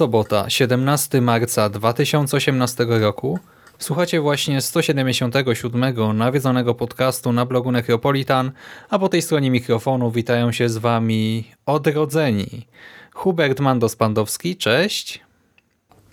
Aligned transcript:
Sobota, 0.00 0.50
17 0.50 1.20
marca 1.20 1.68
2018 1.68 2.86
roku. 2.88 3.38
Słuchacie 3.78 4.20
właśnie 4.20 4.60
177 4.60 6.16
nawiedzonego 6.16 6.74
podcastu 6.74 7.32
na 7.32 7.46
blogu 7.46 7.72
Necropolitan, 7.72 8.52
a 8.90 8.98
po 8.98 9.08
tej 9.08 9.22
stronie 9.22 9.50
mikrofonu 9.50 10.10
witają 10.10 10.52
się 10.52 10.68
z 10.68 10.78
wami 10.78 11.44
odrodzeni. 11.66 12.66
Hubert 13.14 13.60
Mandos-Pandowski, 13.60 14.56
cześć. 14.56 15.20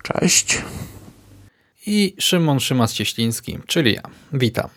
Cześć. 0.03 0.63
I 1.85 2.15
Szymon 2.19 2.57
Szymas-Cieśliński, 2.57 3.59
czyli 3.67 3.93
ja. 3.93 4.01
Witam. 4.33 4.69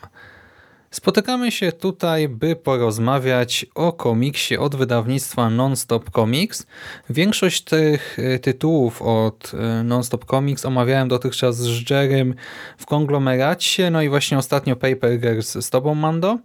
Spotykamy 0.93 1.53
się 1.53 1.73
tutaj, 1.73 2.29
by 2.29 2.57
porozmawiać 2.57 3.67
o 3.75 3.93
komiksie 3.93 4.57
od 4.57 4.77
wydawnictwa 4.77 5.51
Nonstop 5.51 6.11
Comics. 6.11 6.67
Większość 7.11 7.63
tych 7.63 8.19
e, 8.19 8.39
tytułów 8.39 9.03
od 9.03 9.53
e, 9.55 9.83
Nonstop 9.85 10.25
Comics 10.25 10.67
omawiałem 10.67 11.09
dotychczas 11.09 11.57
z 11.57 11.91
Jerem 11.91 12.35
w 12.79 12.87
konglomeracie, 12.87 13.91
no 13.91 14.03
i 14.03 14.09
właśnie 14.09 14.39
ostatnio 14.39 14.77
Paper 14.77 15.21
Girls 15.21 15.53
z 15.53 15.71
tobą, 15.71 15.95
Mando. 15.95 16.39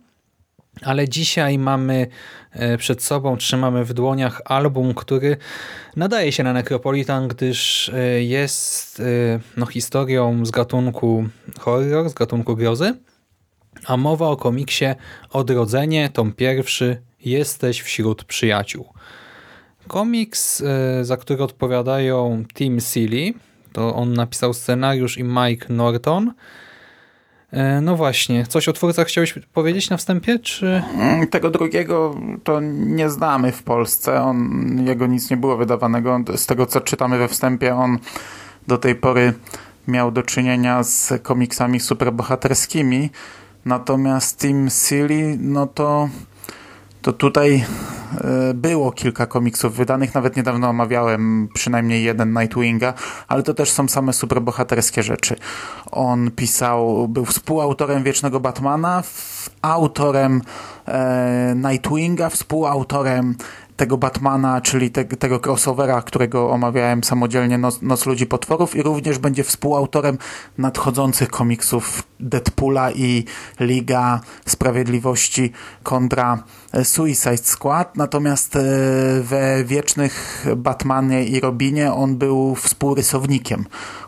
Ale 0.81 1.09
dzisiaj 1.09 1.57
mamy 1.57 2.07
e, 2.51 2.77
przed 2.77 3.03
sobą, 3.03 3.37
trzymamy 3.37 3.85
w 3.85 3.93
dłoniach 3.93 4.41
album, 4.45 4.93
który 4.93 5.37
nadaje 5.95 6.31
się 6.31 6.43
na 6.43 6.53
Necropolitan, 6.53 7.27
gdyż 7.27 7.91
jest 8.19 9.01
no, 9.57 9.65
historią 9.65 10.45
z 10.45 10.51
gatunku 10.51 11.27
horror, 11.59 12.09
z 12.09 12.13
gatunku 12.13 12.55
grozy. 12.55 12.93
A 13.85 13.97
mowa 13.97 14.27
o 14.27 14.37
komiksie 14.37 14.85
Odrodzenie, 15.29 16.09
tom 16.09 16.33
pierwszy, 16.33 17.01
Jesteś 17.25 17.81
wśród 17.81 18.23
przyjaciół. 18.23 18.85
Komiks, 19.87 20.61
e, 20.61 21.05
za 21.05 21.17
który 21.17 21.43
odpowiadają 21.43 22.43
Tim 22.53 22.81
Seeley, 22.81 23.33
to 23.73 23.95
on 23.95 24.13
napisał 24.13 24.53
scenariusz 24.53 25.17
i 25.17 25.23
Mike 25.23 25.73
Norton. 25.73 26.33
E, 27.51 27.81
no 27.81 27.95
właśnie, 27.95 28.45
coś 28.45 28.67
o 28.67 28.73
twórcach 28.73 29.07
chciałeś 29.07 29.39
powiedzieć 29.53 29.89
na 29.89 29.97
wstępie, 29.97 30.39
czy... 30.39 30.83
Mm, 30.93 31.27
tego 31.27 31.49
drugiego 31.49 32.15
to 32.43 32.59
nie 32.61 33.09
znamy 33.09 33.51
w 33.51 33.63
Polsce, 33.63 34.21
on, 34.21 34.87
jego 34.87 35.07
nic 35.07 35.29
nie 35.29 35.37
było 35.37 35.57
wydawanego. 35.57 36.19
Z 36.35 36.45
tego 36.45 36.65
co 36.65 36.81
czytamy 36.81 37.17
we 37.17 37.27
wstępie, 37.27 37.75
on 37.75 37.97
do 38.67 38.77
tej 38.77 38.95
pory 38.95 39.33
miał 39.87 40.11
do 40.11 40.23
czynienia 40.23 40.83
z 40.83 41.13
komiksami 41.23 41.79
superbohaterskimi, 41.79 43.09
Natomiast 43.65 44.39
Team 44.39 44.69
Silly, 44.69 45.37
no 45.41 45.65
to, 45.65 46.09
to 47.01 47.11
tutaj 47.13 47.65
było 48.53 48.91
kilka 48.91 49.25
komiksów 49.25 49.75
wydanych, 49.75 50.15
nawet 50.15 50.35
niedawno 50.35 50.69
omawiałem 50.69 51.47
przynajmniej 51.53 52.03
jeden 52.03 52.33
Nightwinga, 52.39 52.93
ale 53.27 53.43
to 53.43 53.53
też 53.53 53.71
są 53.71 53.87
same 53.87 54.13
superbohaterskie 54.13 55.03
rzeczy. 55.03 55.35
On 55.91 56.31
pisał, 56.31 57.07
był 57.07 57.25
współautorem 57.25 58.03
Wiecznego 58.03 58.39
Batmana, 58.39 59.03
autorem 59.61 60.41
e, 60.87 61.55
Nightwinga, 61.55 62.29
współautorem 62.29 63.35
tego 63.75 63.97
Batmana, 63.97 64.61
czyli 64.61 64.91
te, 64.91 65.05
tego 65.05 65.39
crossovera, 65.39 66.01
którego 66.01 66.51
omawiałem 66.51 67.03
samodzielnie, 67.03 67.57
Noc, 67.57 67.81
Noc 67.81 68.05
Ludzi 68.05 68.25
Potworów 68.25 68.75
i 68.75 68.83
również 68.83 69.17
będzie 69.17 69.43
współautorem 69.43 70.17
nadchodzących 70.57 71.29
komiksów 71.29 72.03
Deadpoola 72.19 72.91
i 72.91 73.25
Liga 73.59 74.21
Sprawiedliwości 74.45 75.51
kontra 75.83 76.43
e, 76.73 76.85
Suicide 76.85 77.37
Squad. 77.37 77.97
Natomiast 78.05 78.55
e, 78.55 78.59
we 79.21 79.63
Wiecznych 79.63 80.45
Batmanie 80.57 81.23
i 81.23 81.39
Robinie 81.39 81.93
on 81.93 82.17
był 82.17 82.55
współrysownikiem. 82.55 83.65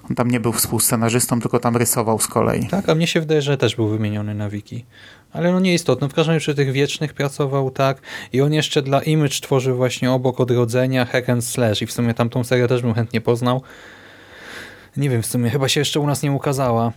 On 0.09 0.15
tam 0.15 0.31
nie 0.31 0.39
był 0.39 0.51
współscenarzystą, 0.51 1.39
tylko 1.41 1.59
tam 1.59 1.77
rysował 1.77 2.19
z 2.19 2.27
kolei. 2.27 2.67
Tak, 2.67 2.89
a 2.89 2.95
mnie 2.95 3.07
się 3.07 3.19
wydaje, 3.19 3.41
że 3.41 3.57
też 3.57 3.75
był 3.75 3.87
wymieniony 3.87 4.33
na 4.33 4.49
wiki. 4.49 4.85
Ale 5.33 5.51
no 5.51 5.59
nieistotne. 5.59 6.09
W 6.09 6.13
każdym 6.13 6.33
razie 6.33 6.39
przy 6.43 6.55
tych 6.55 6.71
wiecznych 6.71 7.13
pracował 7.13 7.71
tak 7.71 8.01
i 8.33 8.41
on 8.41 8.53
jeszcze 8.53 8.81
dla 8.81 9.01
Image 9.01 9.41
tworzył 9.41 9.75
właśnie 9.77 10.11
obok 10.11 10.39
Odrodzenia 10.39 11.05
Hack 11.05 11.29
and 11.29 11.45
Slash 11.45 11.81
i 11.81 11.85
w 11.85 11.91
sumie 11.91 12.13
tamtą 12.13 12.43
serię 12.43 12.67
też 12.67 12.81
bym 12.81 12.93
chętnie 12.93 13.21
poznał. 13.21 13.61
Nie 14.97 15.09
wiem, 15.09 15.21
w 15.21 15.25
sumie 15.25 15.49
chyba 15.49 15.67
się 15.67 15.81
jeszcze 15.81 15.99
u 15.99 16.07
nas 16.07 16.23
nie 16.23 16.31
ukazała. 16.31 16.91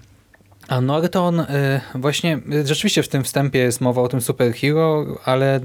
A 0.70 0.81
Norton, 0.81 1.41
y, 1.41 1.47
właśnie 1.94 2.41
y, 2.53 2.66
rzeczywiście 2.66 3.03
w 3.03 3.08
tym 3.08 3.25
wstępie 3.25 3.58
jest 3.58 3.81
mowa 3.81 4.03
o 4.03 4.08
tym 4.08 4.20
superhero, 4.20 5.06
ale 5.25 5.60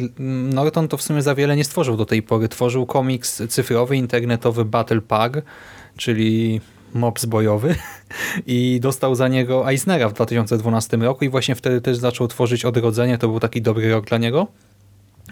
Norton 0.54 0.88
to 0.88 0.98
w 0.98 1.02
sumie 1.02 1.22
za 1.22 1.36
wiele 1.36 1.56
nie 1.56 1.64
stworzył 1.64 1.98
do 1.98 2.06
tej 2.06 2.24
pory. 2.24 2.48
Tworzył 2.48 2.86
komiks 2.86 3.44
cyfrowy, 3.50 3.98
internetowy 3.98 4.66
Battle 4.66 5.02
Pug, 5.02 5.42
czyli 5.98 6.62
mops 6.94 7.26
bojowy 7.26 7.76
i 8.46 8.80
dostał 8.82 9.16
za 9.16 9.28
niego 9.28 9.70
Eisnera 9.70 10.10
w 10.10 10.14
2012 10.14 10.98
roku 10.98 11.26
i 11.26 11.30
właśnie 11.30 11.56
wtedy 11.56 11.82
też 11.82 11.98
zaczął 11.98 12.28
tworzyć 12.28 12.66
Odrodzenie, 12.66 13.18
to 13.18 13.28
był 13.28 13.40
taki 13.40 13.62
dobry 13.62 13.92
rok 13.92 14.06
dla 14.06 14.18
niego. 14.18 14.48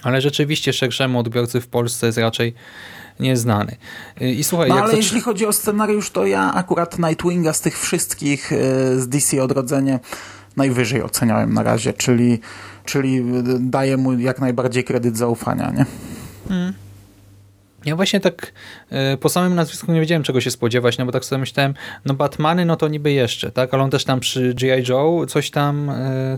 Ale 0.03 0.21
rzeczywiście 0.21 0.73
szerszemu 0.73 1.19
odbiorcy 1.19 1.61
w 1.61 1.67
Polsce 1.67 2.05
jest 2.05 2.17
raczej 2.17 2.53
nieznany. 3.19 3.75
I 4.21 4.43
słuchaj, 4.43 4.69
no, 4.69 4.75
ale 4.75 4.95
jeśli 4.95 5.21
chodzi 5.21 5.45
o 5.45 5.53
scenariusz, 5.53 6.11
to 6.11 6.25
ja 6.25 6.53
akurat 6.53 7.00
Nightwinga 7.00 7.53
z 7.53 7.61
tych 7.61 7.79
wszystkich 7.79 8.51
e, 8.53 8.55
z 9.00 9.07
DC 9.07 9.44
Odrodzenie 9.44 10.00
najwyżej 10.57 11.03
oceniałem 11.03 11.53
na 11.53 11.63
razie, 11.63 11.94
czyli, 11.94 12.39
czyli 12.85 13.23
daję 13.59 13.97
mu 13.97 14.19
jak 14.19 14.39
najbardziej 14.39 14.83
kredyt 14.83 15.17
zaufania, 15.17 15.71
nie? 15.71 15.85
Hmm. 16.49 16.73
Ja 17.85 17.95
właśnie 17.95 18.19
tak 18.19 18.53
e, 18.89 19.18
po 19.18 19.30
samym 19.30 19.56
nazwisku 19.56 19.91
nie 19.91 20.00
wiedziałem 20.00 20.24
czego 20.24 20.41
się 20.41 20.51
spodziewać, 20.51 20.97
no 20.97 21.06
bo 21.06 21.12
tak 21.12 21.25
sobie 21.25 21.39
myślałem, 21.39 21.74
no 22.06 22.13
Batmany 22.13 22.65
no 22.65 22.75
to 22.75 22.88
niby 22.88 23.12
jeszcze, 23.12 23.51
tak, 23.51 23.74
ale 23.74 23.83
on 23.83 23.89
też 23.89 24.03
tam 24.03 24.19
przy 24.19 24.53
G.I. 24.53 24.89
Joe 24.89 25.25
coś 25.25 25.51
tam 25.51 25.89
e, 25.89 26.38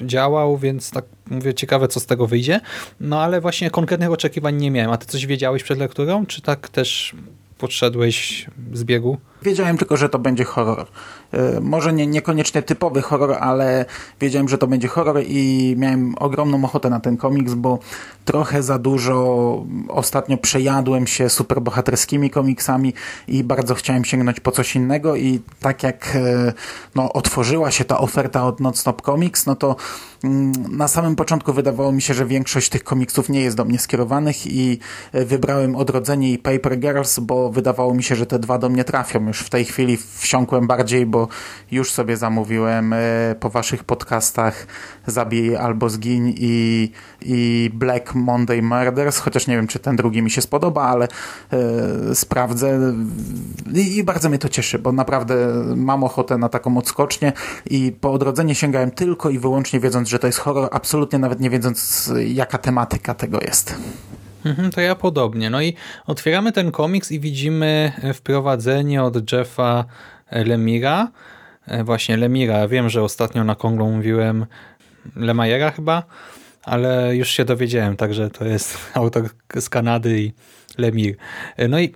działał, 0.00 0.58
więc 0.58 0.90
tak 0.90 1.04
mówię, 1.30 1.54
ciekawe 1.54 1.88
co 1.88 2.00
z 2.00 2.06
tego 2.06 2.26
wyjdzie, 2.26 2.60
no 3.00 3.22
ale 3.22 3.40
właśnie 3.40 3.70
konkretnych 3.70 4.10
oczekiwań 4.10 4.56
nie 4.56 4.70
miałem. 4.70 4.90
A 4.90 4.96
ty 4.96 5.06
coś 5.06 5.26
wiedziałeś 5.26 5.62
przed 5.62 5.78
lekturą, 5.78 6.26
czy 6.26 6.42
tak 6.42 6.68
też 6.68 7.14
podszedłeś 7.58 8.46
z 8.72 8.84
biegu? 8.84 9.18
Wiedziałem 9.42 9.78
tylko, 9.78 9.96
że 9.96 10.08
to 10.08 10.18
będzie 10.18 10.44
horror. 10.44 10.86
E, 11.32 11.60
może 11.60 11.92
nie, 11.92 12.06
niekoniecznie 12.06 12.62
typowy 12.62 13.02
horror, 13.02 13.36
ale 13.40 13.84
wiedziałem, 14.20 14.48
że 14.48 14.58
to 14.58 14.66
będzie 14.66 14.88
horror 14.88 15.22
i 15.26 15.74
miałem 15.78 16.14
ogromną 16.18 16.64
ochotę 16.64 16.90
na 16.90 17.00
ten 17.00 17.16
komiks, 17.16 17.54
bo 17.54 17.78
trochę 18.24 18.62
za 18.62 18.78
dużo 18.78 19.64
ostatnio 19.88 20.36
przejadłem 20.36 21.06
się 21.06 21.28
superbohaterskimi 21.28 22.30
komiksami 22.30 22.94
i 23.28 23.44
bardzo 23.44 23.74
chciałem 23.74 24.04
sięgnąć 24.04 24.40
po 24.40 24.50
coś 24.50 24.76
innego 24.76 25.16
i 25.16 25.40
tak 25.60 25.82
jak 25.82 26.16
e, 26.16 26.52
no, 26.94 27.12
otworzyła 27.12 27.70
się 27.70 27.84
ta 27.84 27.98
oferta 27.98 28.46
od 28.46 28.60
Nonstop 28.60 29.02
Comics, 29.02 29.46
no 29.46 29.56
to 29.56 29.76
mm, 30.24 30.52
na 30.76 30.88
samym 30.88 31.16
początku 31.16 31.52
wydawało 31.52 31.92
mi 31.92 32.02
się, 32.02 32.14
że 32.14 32.26
większość 32.26 32.68
tych 32.68 32.84
komiksów 32.84 33.28
nie 33.28 33.40
jest 33.40 33.56
do 33.56 33.64
mnie 33.64 33.78
skierowanych 33.78 34.46
i 34.46 34.78
e, 35.12 35.24
wybrałem 35.24 35.76
Odrodzenie 35.76 36.32
i 36.32 36.38
Paper 36.38 36.78
Girls, 36.78 37.18
bo 37.18 37.50
wydawało 37.50 37.94
mi 37.94 38.02
się, 38.02 38.16
że 38.16 38.26
te 38.26 38.38
dwa 38.38 38.58
do 38.58 38.68
mnie 38.68 38.84
trafią 38.84 39.29
już 39.30 39.40
w 39.40 39.50
tej 39.50 39.64
chwili 39.64 39.98
wsiąkłem 40.18 40.66
bardziej, 40.66 41.06
bo 41.06 41.28
już 41.70 41.92
sobie 41.92 42.16
zamówiłem 42.16 42.94
po 43.40 43.50
waszych 43.50 43.84
podcastach 43.84 44.66
Zabij 45.06 45.56
albo 45.56 45.90
Zgiń 45.90 46.34
i, 46.36 46.90
i 47.22 47.70
Black 47.74 48.14
Monday 48.14 48.62
Murders, 48.62 49.18
chociaż 49.18 49.46
nie 49.46 49.56
wiem, 49.56 49.66
czy 49.66 49.78
ten 49.78 49.96
drugi 49.96 50.22
mi 50.22 50.30
się 50.30 50.42
spodoba, 50.42 50.82
ale 50.82 51.08
e, 51.52 52.14
sprawdzę 52.14 52.80
I, 53.74 53.96
i 53.96 54.04
bardzo 54.04 54.28
mnie 54.28 54.38
to 54.38 54.48
cieszy, 54.48 54.78
bo 54.78 54.92
naprawdę 54.92 55.34
mam 55.76 56.04
ochotę 56.04 56.38
na 56.38 56.48
taką 56.48 56.78
odskocznię 56.78 57.32
i 57.66 57.92
po 58.00 58.12
odrodzenie 58.12 58.54
sięgałem 58.54 58.90
tylko 58.90 59.30
i 59.30 59.38
wyłącznie 59.38 59.80
wiedząc, 59.80 60.08
że 60.08 60.18
to 60.18 60.26
jest 60.26 60.38
horror, 60.38 60.68
absolutnie 60.72 61.18
nawet 61.18 61.40
nie 61.40 61.50
wiedząc 61.50 62.10
jaka 62.26 62.58
tematyka 62.58 63.14
tego 63.14 63.40
jest. 63.40 63.74
Mhm, 64.44 64.70
to 64.70 64.80
ja 64.80 64.94
podobnie. 64.94 65.50
No 65.50 65.62
i 65.62 65.74
otwieramy 66.06 66.52
ten 66.52 66.70
komiks 66.70 67.12
i 67.12 67.20
widzimy 67.20 67.92
wprowadzenie 68.14 69.02
od 69.02 69.32
Jeffa 69.32 69.84
Lemira. 70.32 71.08
E, 71.66 71.84
właśnie 71.84 72.16
Lemira. 72.16 72.68
Wiem, 72.68 72.88
że 72.88 73.02
ostatnio 73.02 73.44
na 73.44 73.54
Konglu 73.54 73.86
mówiłem 73.90 74.46
Lemajera 75.16 75.70
chyba, 75.70 76.02
ale 76.64 77.16
już 77.16 77.28
się 77.30 77.44
dowiedziałem, 77.44 77.96
także 77.96 78.30
to 78.30 78.44
jest 78.44 78.78
autor 78.94 79.28
z 79.58 79.68
Kanady 79.68 80.20
i 80.20 80.32
Lemir. 80.80 81.16
No 81.68 81.80
i 81.80 81.94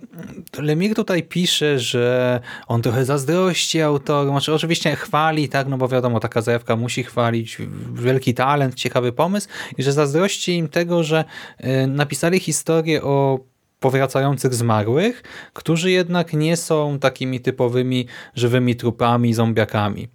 Lemir 0.57 0.95
tutaj 0.95 1.23
pisze, 1.23 1.79
że 1.79 2.39
on 2.67 2.81
trochę 2.81 3.05
zazdrości 3.05 3.81
autorom, 3.81 4.33
znaczy 4.33 4.53
oczywiście 4.53 4.95
chwali, 4.95 5.49
tak, 5.49 5.67
no 5.67 5.77
bo 5.77 5.87
wiadomo, 5.87 6.19
taka 6.19 6.41
zajawka 6.41 6.75
musi 6.75 7.03
chwalić, 7.03 7.57
wielki 7.93 8.33
talent, 8.33 8.75
ciekawy 8.75 9.11
pomysł 9.11 9.47
i 9.77 9.83
że 9.83 9.93
zazdrości 9.93 10.55
im 10.55 10.67
tego, 10.67 11.03
że 11.03 11.25
e, 11.57 11.87
napisali 11.87 12.39
historię 12.39 13.03
o 13.03 13.39
powracających 13.79 14.53
zmarłych, 14.53 15.23
którzy 15.53 15.91
jednak 15.91 16.33
nie 16.33 16.57
są 16.57 16.99
takimi 16.99 17.39
typowymi 17.39 18.07
żywymi 18.35 18.75
trupami, 18.75 19.33
zombiakami. 19.33 20.07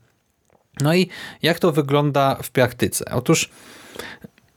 No 0.81 0.95
i 0.95 1.09
jak 1.43 1.59
to 1.59 1.73
wygląda 1.73 2.39
w 2.43 2.51
praktyce? 2.51 3.05
Otóż 3.05 3.51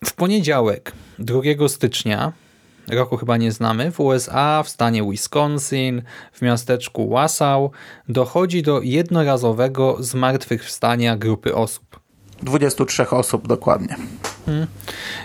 w 0.06 0.14
poniedziałek 0.14 0.92
2 1.20 1.42
stycznia 1.68 2.34
roku 2.88 3.18
chyba 3.18 3.38
nie 3.38 3.52
znamy, 3.52 3.92
w 3.92 4.00
USA, 4.00 4.64
w 4.64 4.70
stanie 4.70 5.04
Wisconsin, 5.04 6.02
w 6.34 6.42
miasteczku 6.42 7.10
Wausau 7.10 7.72
dochodzi 8.10 8.62
do 8.62 8.82
jednorazowego 8.82 9.98
zmartwychwstania 10.00 11.18
grupy 11.18 11.56
osób. 11.56 12.04
23 12.44 13.10
osób 13.10 13.48
dokładnie. 13.48 13.96
Hmm. 14.46 14.68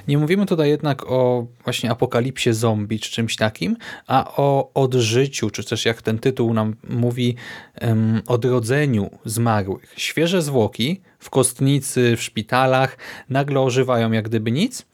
Nie 0.08 0.19
mówimy 0.19 0.46
tutaj 0.46 0.69
jednak 0.69 1.10
o 1.10 1.46
właśnie 1.64 1.90
apokalipsie 1.90 2.55
zombie 2.55 3.00
czy 3.00 3.10
czymś 3.10 3.37
takim, 3.37 3.76
a 4.06 4.34
o 4.37 4.70
odżyciu, 4.75 5.50
czy 5.50 5.64
też 5.64 5.84
jak 5.84 6.02
ten 6.02 6.19
tytuł 6.19 6.54
nam 6.54 6.75
mówi, 6.88 7.37
um, 7.81 8.22
odrodzeniu 8.26 9.11
zmarłych. 9.25 9.94
Świeże 9.96 10.43
zwłoki 10.43 11.00
w 11.19 11.31
kostnicy, 11.31 12.16
w 12.16 12.22
szpitalach 12.22 12.99
nagle 13.28 13.61
ożywają 13.61 14.12
jak 14.12 14.28
gdyby 14.28 14.52
nic 14.52 14.87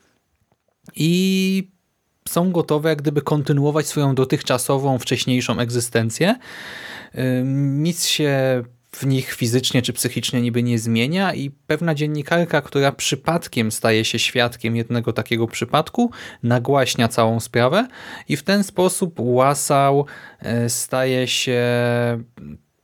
i 0.96 1.73
są 2.28 2.52
gotowe 2.52 2.88
jak 2.88 3.02
gdyby 3.02 3.22
kontynuować 3.22 3.86
swoją 3.86 4.14
dotychczasową, 4.14 4.98
wcześniejszą 4.98 5.58
egzystencję. 5.58 6.34
Nic 7.64 8.06
się 8.06 8.62
w 8.92 9.06
nich 9.06 9.32
fizycznie 9.32 9.82
czy 9.82 9.92
psychicznie 9.92 10.42
niby 10.42 10.62
nie 10.62 10.78
zmienia 10.78 11.34
i 11.34 11.50
pewna 11.50 11.94
dziennikarka, 11.94 12.62
która 12.62 12.92
przypadkiem 12.92 13.72
staje 13.72 14.04
się 14.04 14.18
świadkiem 14.18 14.76
jednego 14.76 15.12
takiego 15.12 15.46
przypadku, 15.46 16.10
nagłaśnia 16.42 17.08
całą 17.08 17.40
sprawę 17.40 17.88
i 18.28 18.36
w 18.36 18.42
ten 18.42 18.64
sposób 18.64 19.14
Łasał 19.18 20.06
e, 20.40 20.68
staje 20.70 21.28
się 21.28 21.62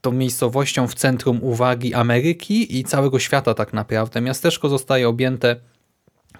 tą 0.01 0.13
miejscowością 0.13 0.89
w 0.89 0.95
centrum 0.95 1.39
uwagi 1.43 1.95
Ameryki 1.95 2.79
i 2.79 2.85
całego 2.85 3.19
świata 3.19 3.55
tak 3.55 3.73
naprawdę. 3.73 4.21
Miasteczko 4.21 4.69
zostaje 4.69 5.09
objęte 5.09 5.57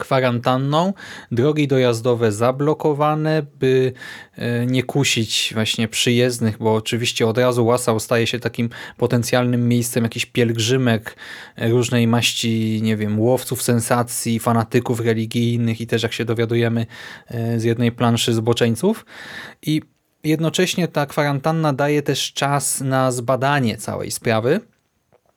kwarantanną, 0.01 0.93
drogi 1.33 1.69
dojazdowe 1.69 2.33
zablokowane, 2.33 3.43
by 3.59 3.93
e, 4.37 4.67
nie 4.67 4.83
kusić 4.83 5.51
właśnie 5.55 5.89
przyjezdnych, 5.89 6.59
bo 6.59 6.75
oczywiście 6.75 7.27
od 7.27 7.39
razu 7.39 7.67
Łasał 7.67 8.01
staje 8.01 8.27
się 8.27 8.39
takim 8.39 8.71
potencjalnym 8.97 9.69
miejscem 9.69 10.05
jakichś 10.05 10.27
pielgrzymek 10.27 11.17
różnej 11.57 12.07
maści, 12.07 12.81
nie 12.83 12.97
wiem, 12.97 13.21
łowców 13.21 13.63
sensacji, 13.63 14.39
fanatyków 14.39 15.01
religijnych 15.01 15.81
i 15.81 15.87
też 15.87 16.03
jak 16.03 16.13
się 16.13 16.25
dowiadujemy 16.25 16.87
e, 17.29 17.61
z 17.61 17.65
jednej 17.65 17.93
planszy 17.93 18.35
zboczeńców. 18.35 19.07
I 19.63 19.83
jednocześnie 20.25 20.89
ta 20.89 21.07
kwarantanna 21.07 21.73
daje 21.73 22.03
też 22.03 22.33
czas 22.33 22.81
na 22.81 23.13
zbadanie 23.13 23.77
całej 23.77 24.11
sprawy, 24.11 24.61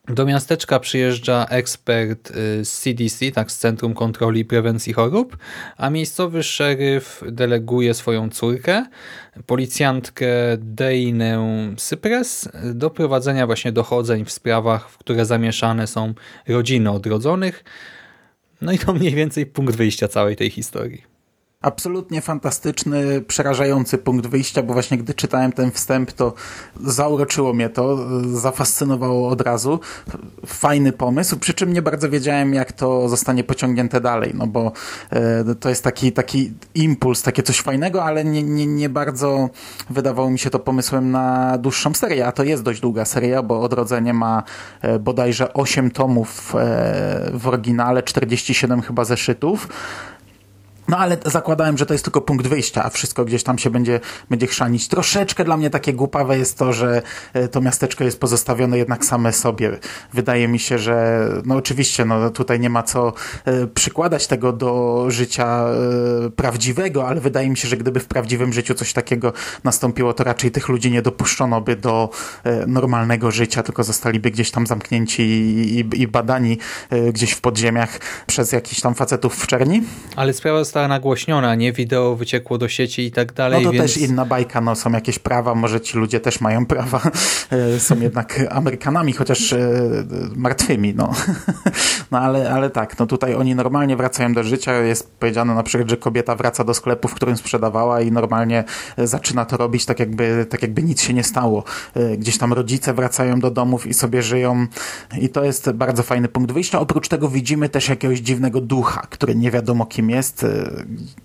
do 0.08 0.26
miasteczka 0.26 0.80
przyjeżdża 0.80 1.46
ekspert 1.50 2.32
y, 2.32 2.66
z 2.66 2.80
CDC, 2.82 3.32
tak 3.32 3.52
z 3.52 3.58
Centrum 3.58 3.94
Kontroli 3.94 4.42
i 4.42 4.46
Prewencji 4.46 4.94
Chorób, 4.94 5.38
a 5.78 5.90
miejscowy 5.90 6.44
szeryf 6.44 7.24
deleguje 7.32 7.94
swoją 7.94 8.30
córkę, 8.30 8.86
policjantkę 9.46 10.28
Dejnę 10.58 11.46
Cypres, 11.78 12.50
do 12.74 12.90
prowadzenia 12.90 13.46
właśnie 13.46 13.72
dochodzeń 13.72 14.26
w 14.26 14.32
sprawach, 14.32 14.90
w 14.90 14.98
które 14.98 15.26
zamieszane 15.26 15.88
są 15.88 16.14
rodziny 16.48 16.92
odrodzonych. 16.92 17.64
No 18.62 18.72
i 18.72 18.80
to 18.80 18.94
mniej 18.94 19.16
więcej 19.16 19.46
punkt 19.46 19.76
wyjścia 19.76 20.08
całej 20.08 20.36
tej 20.36 20.50
historii 20.50 21.13
absolutnie 21.64 22.22
fantastyczny, 22.22 23.22
przerażający 23.22 23.98
punkt 23.98 24.28
wyjścia, 24.28 24.64
bo 24.64 24.74
właśnie 24.74 24.98
gdy 24.98 25.14
czytałem 25.14 25.52
ten 25.52 25.72
wstęp, 25.72 26.12
to 26.12 26.34
zauroczyło 26.84 27.54
mnie 27.54 27.70
to, 27.70 27.98
zafascynowało 28.34 29.30
od 29.30 29.42
razu. 29.42 29.80
Fajny 30.46 30.92
pomysł, 30.92 31.40
przy 31.40 31.54
czym 31.54 31.74
nie 31.74 31.82
bardzo 31.82 32.10
wiedziałem, 32.10 32.54
jak 32.54 32.72
to 32.72 33.10
zostanie 33.10 33.44
pociągnięte 33.44 34.02
dalej, 34.02 34.32
no 34.36 34.48
bo 34.48 34.72
e, 35.10 35.56
to 35.56 35.70
jest 35.70 35.84
taki, 35.84 36.12
taki 36.12 36.54
impuls, 36.76 37.22
takie 37.22 37.44
coś 37.44 37.62
fajnego, 37.62 38.04
ale 38.04 38.26
nie, 38.26 38.44
nie, 38.44 38.66
nie 38.66 38.90
bardzo 38.90 39.50
wydawało 39.90 40.30
mi 40.30 40.40
się 40.40 40.50
to 40.50 40.60
pomysłem 40.60 41.12
na 41.12 41.58
dłuższą 41.58 41.94
serię, 41.94 42.28
a 42.28 42.32
to 42.32 42.44
jest 42.44 42.64
dość 42.64 42.82
długa 42.82 43.06
seria, 43.06 43.44
bo 43.44 43.62
Odrodzenie 43.62 44.14
ma 44.14 44.44
e, 44.82 45.00
bodajże 45.00 45.54
8 45.54 45.92
tomów 45.92 46.56
e, 46.56 47.32
w 47.34 47.48
oryginale, 47.48 48.04
47 48.04 48.82
chyba 48.82 49.06
zeszytów, 49.06 49.68
no 50.94 51.00
ale 51.00 51.18
zakładałem, 51.26 51.78
że 51.78 51.86
to 51.86 51.94
jest 51.94 52.04
tylko 52.04 52.22
punkt 52.22 52.48
wyjścia, 52.48 52.84
a 52.84 52.90
wszystko 52.90 53.26
gdzieś 53.26 53.44
tam 53.44 53.58
się 53.58 53.70
będzie, 53.70 54.00
będzie 54.30 54.48
chrzanić. 54.48 54.88
Troszeczkę 54.88 55.44
dla 55.44 55.58
mnie 55.58 55.70
takie 55.70 55.94
głupawe 55.94 56.38
jest 56.38 56.58
to, 56.58 56.74
że 56.74 57.02
e, 57.34 57.48
to 57.48 57.62
miasteczko 57.62 58.04
jest 58.04 58.20
pozostawione 58.20 58.78
jednak 58.78 59.06
same 59.06 59.34
sobie. 59.34 59.80
Wydaje 60.14 60.48
mi 60.48 60.60
się, 60.60 60.78
że 60.78 61.28
no 61.46 61.56
oczywiście 61.56 62.06
no 62.06 62.30
tutaj 62.30 62.60
nie 62.60 62.70
ma 62.70 62.84
co 62.84 63.14
e, 63.46 63.68
przykładać 63.68 64.28
tego 64.28 64.54
do 64.54 65.06
życia 65.08 65.66
e, 66.26 66.30
prawdziwego, 66.30 67.08
ale 67.08 67.22
wydaje 67.22 67.50
mi 67.50 67.58
się, 67.58 67.68
że 67.68 67.78
gdyby 67.78 68.00
w 68.00 68.06
prawdziwym 68.06 68.54
życiu 68.54 68.74
coś 68.74 68.94
takiego 68.94 69.34
nastąpiło, 69.64 70.14
to 70.14 70.24
raczej 70.24 70.52
tych 70.52 70.70
ludzi 70.70 70.92
nie 70.92 71.02
dopuszczono 71.02 71.62
by 71.62 71.76
do 71.76 72.10
normalnego 72.68 73.32
życia, 73.32 73.64
tylko 73.64 73.84
zostaliby 73.84 74.32
gdzieś 74.32 74.52
tam 74.52 74.68
zamknięci 74.68 75.24
i, 75.24 76.02
i, 76.02 76.08
badani 76.08 76.58
gdzieś 77.14 77.32
w 77.32 77.42
podziemiach 77.42 78.00
przez 78.28 78.52
jakichś 78.52 78.82
tam 78.82 78.96
facetów 78.96 79.36
w 79.36 79.48
czerni. 79.48 79.82
Ale 80.16 80.34
sprawa 80.34 80.60
została 80.60 80.83
nagłośniona, 80.88 81.56
nie? 81.56 81.74
Wideo 81.74 82.16
wyciekło 82.16 82.58
do 82.58 82.68
sieci 82.68 83.02
i 83.02 83.12
tak 83.12 83.34
dalej. 83.34 83.64
No 83.64 83.70
to 83.70 83.74
więc... 83.74 83.94
też 83.94 83.98
inna 83.98 84.26
bajka, 84.26 84.62
no 84.62 84.76
są 84.76 84.92
jakieś 84.92 85.20
prawa, 85.20 85.56
może 85.56 85.82
ci 85.82 85.98
ludzie 85.98 86.20
też 86.20 86.42
mają 86.42 86.66
prawa, 86.66 87.02
e, 87.76 87.80
są 87.80 88.00
jednak 88.00 88.40
Amerykanami, 88.50 89.14
chociaż 89.14 89.54
e, 89.54 89.70
martwymi, 90.36 90.94
no. 90.96 91.14
No 92.12 92.20
ale, 92.20 92.52
ale 92.52 92.70
tak, 92.70 93.00
no 93.00 93.06
tutaj 93.06 93.36
oni 93.36 93.56
normalnie 93.56 93.96
wracają 93.96 94.34
do 94.34 94.44
życia, 94.44 94.74
jest 94.74 95.12
powiedziane 95.12 95.56
na 95.56 95.64
przykład, 95.64 95.90
że 95.90 95.98
kobieta 95.98 96.36
wraca 96.36 96.64
do 96.64 96.74
sklepu, 96.74 97.08
w 97.08 97.14
którym 97.14 97.38
sprzedawała 97.38 98.02
i 98.02 98.12
normalnie 98.12 98.64
e, 98.98 99.08
zaczyna 99.08 99.46
to 99.46 99.58
robić 99.58 99.86
tak 99.86 100.00
jakby, 100.00 100.46
tak 100.50 100.62
jakby 100.62 100.84
nic 100.84 101.02
się 101.02 101.14
nie 101.14 101.24
stało. 101.24 101.64
Gdzieś 102.18 102.38
tam 102.38 102.54
rodzice 102.54 102.94
wracają 102.94 103.40
do 103.40 103.52
domów 103.52 103.88
i 103.88 103.94
sobie 103.94 104.22
żyją 104.22 104.68
i 105.22 105.30
to 105.30 105.44
jest 105.44 105.72
bardzo 105.72 106.04
fajny 106.04 106.28
punkt 106.28 106.52
wyjścia. 106.52 106.80
Oprócz 106.80 107.08
tego 107.08 107.30
widzimy 107.30 107.70
też 107.70 107.90
jakiegoś 107.90 108.20
dziwnego 108.20 108.62
ducha, 108.62 109.02
który 109.10 109.36
nie 109.36 109.52
wiadomo 109.52 109.86
kim 109.86 110.10
jest, 110.10 110.46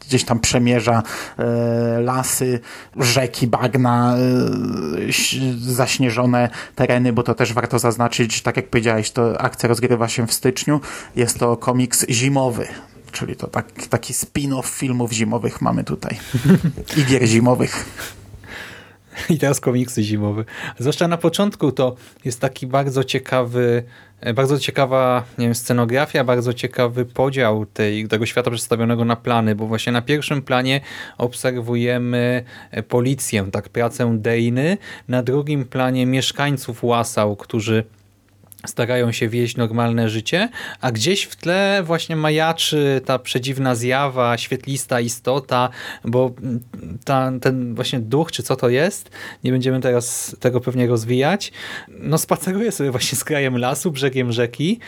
gdzieś 0.00 0.25
tam 0.25 0.40
przemierza 0.40 1.02
e, 1.38 2.00
lasy, 2.00 2.61
rzeki, 2.97 3.47
bagna, 3.47 4.16
e, 4.16 5.12
zaśnieżone 5.59 6.50
tereny, 6.75 7.12
bo 7.12 7.23
to 7.23 7.35
też 7.35 7.52
warto 7.52 7.78
zaznaczyć, 7.78 8.42
tak 8.42 8.57
jak 8.57 8.68
powiedziałeś, 8.71 9.11
to 9.11 9.40
akcja 9.40 9.68
rozgrywa 9.68 10.09
się 10.09 10.26
w 10.26 10.33
styczniu, 10.33 10.80
jest 11.16 11.38
to 11.38 11.57
komiks 11.57 12.07
zimowy, 12.09 12.68
czyli 13.12 13.37
to 13.37 13.47
tak, 13.47 13.73
taki 13.87 14.12
spin-off 14.12 14.66
filmów 14.66 15.12
zimowych 15.12 15.61
mamy 15.61 15.85
tutaj 15.85 16.18
i 16.97 17.04
gier 17.04 17.26
zimowych. 17.26 17.85
I 19.31 19.39
teraz 19.39 19.61
komiksy 19.61 20.03
zimowe. 20.03 20.45
Zwłaszcza 20.79 21.09
na 21.09 21.17
początku 21.17 21.73
to 21.73 21.95
jest 22.25 22.41
taki 22.41 22.67
bardzo 22.67 23.05
ciekawy, 23.05 23.83
e, 24.21 24.35
bardzo 24.35 24.59
ciekawa 24.59 25.25
nie 25.39 25.47
wiem, 25.47 25.55
scenografia, 25.55 26.25
bardzo 26.25 26.55
ciekawy 26.55 27.05
podział 27.05 27.67
tej, 27.67 28.09
tego 28.09 28.27
świata 28.27 28.51
przedstawionego 28.51 29.05
na 29.05 29.17
plany, 29.17 29.55
bo 29.55 29.67
właśnie 29.67 29.93
na 29.93 30.03
pierwszym 30.03 30.43
planie 30.43 30.81
obserwujemy 31.19 32.45
e, 32.71 32.83
policję, 32.83 33.51
tak, 33.53 33.69
pracę 33.69 34.19
Dejny, 34.19 34.79
na 35.09 35.23
drugim 35.23 35.65
planie 35.65 36.07
mieszkańców 36.07 36.85
Łasał, 36.85 37.37
którzy 37.37 37.85
starają 38.67 39.12
się 39.12 39.29
wieść 39.29 39.57
normalne 39.57 40.09
życie, 40.09 40.49
a 40.81 40.93
gdzieś 40.93 41.23
w 41.23 41.37
tle 41.37 41.83
właśnie 41.85 42.17
majaczy 42.17 43.00
ta 43.05 43.19
przedziwna 43.19 43.75
zjawa, 43.75 44.38
świetlista 44.38 45.00
istota, 45.00 45.69
bo 46.05 46.35
ta, 47.05 47.33
ten 47.41 47.75
właśnie 47.75 48.00
duch, 48.00 48.33
czy 48.33 48.43
co 48.43 48.57
to 48.57 48.69
jest, 48.69 49.11
nie 49.45 49.53
będziemy 49.53 49.81
teraz 49.81 50.37
tego 50.41 50.61
pewnie 50.61 50.87
rozwijać, 50.87 51.53
no 51.88 52.19
spaceruje 52.19 52.73
sobie 52.73 52.91
właśnie 52.91 53.19
z 53.19 53.25
krajem 53.25 53.59
lasu, 53.59 53.91
brzegiem 53.91 54.33
rzeki 54.33 54.81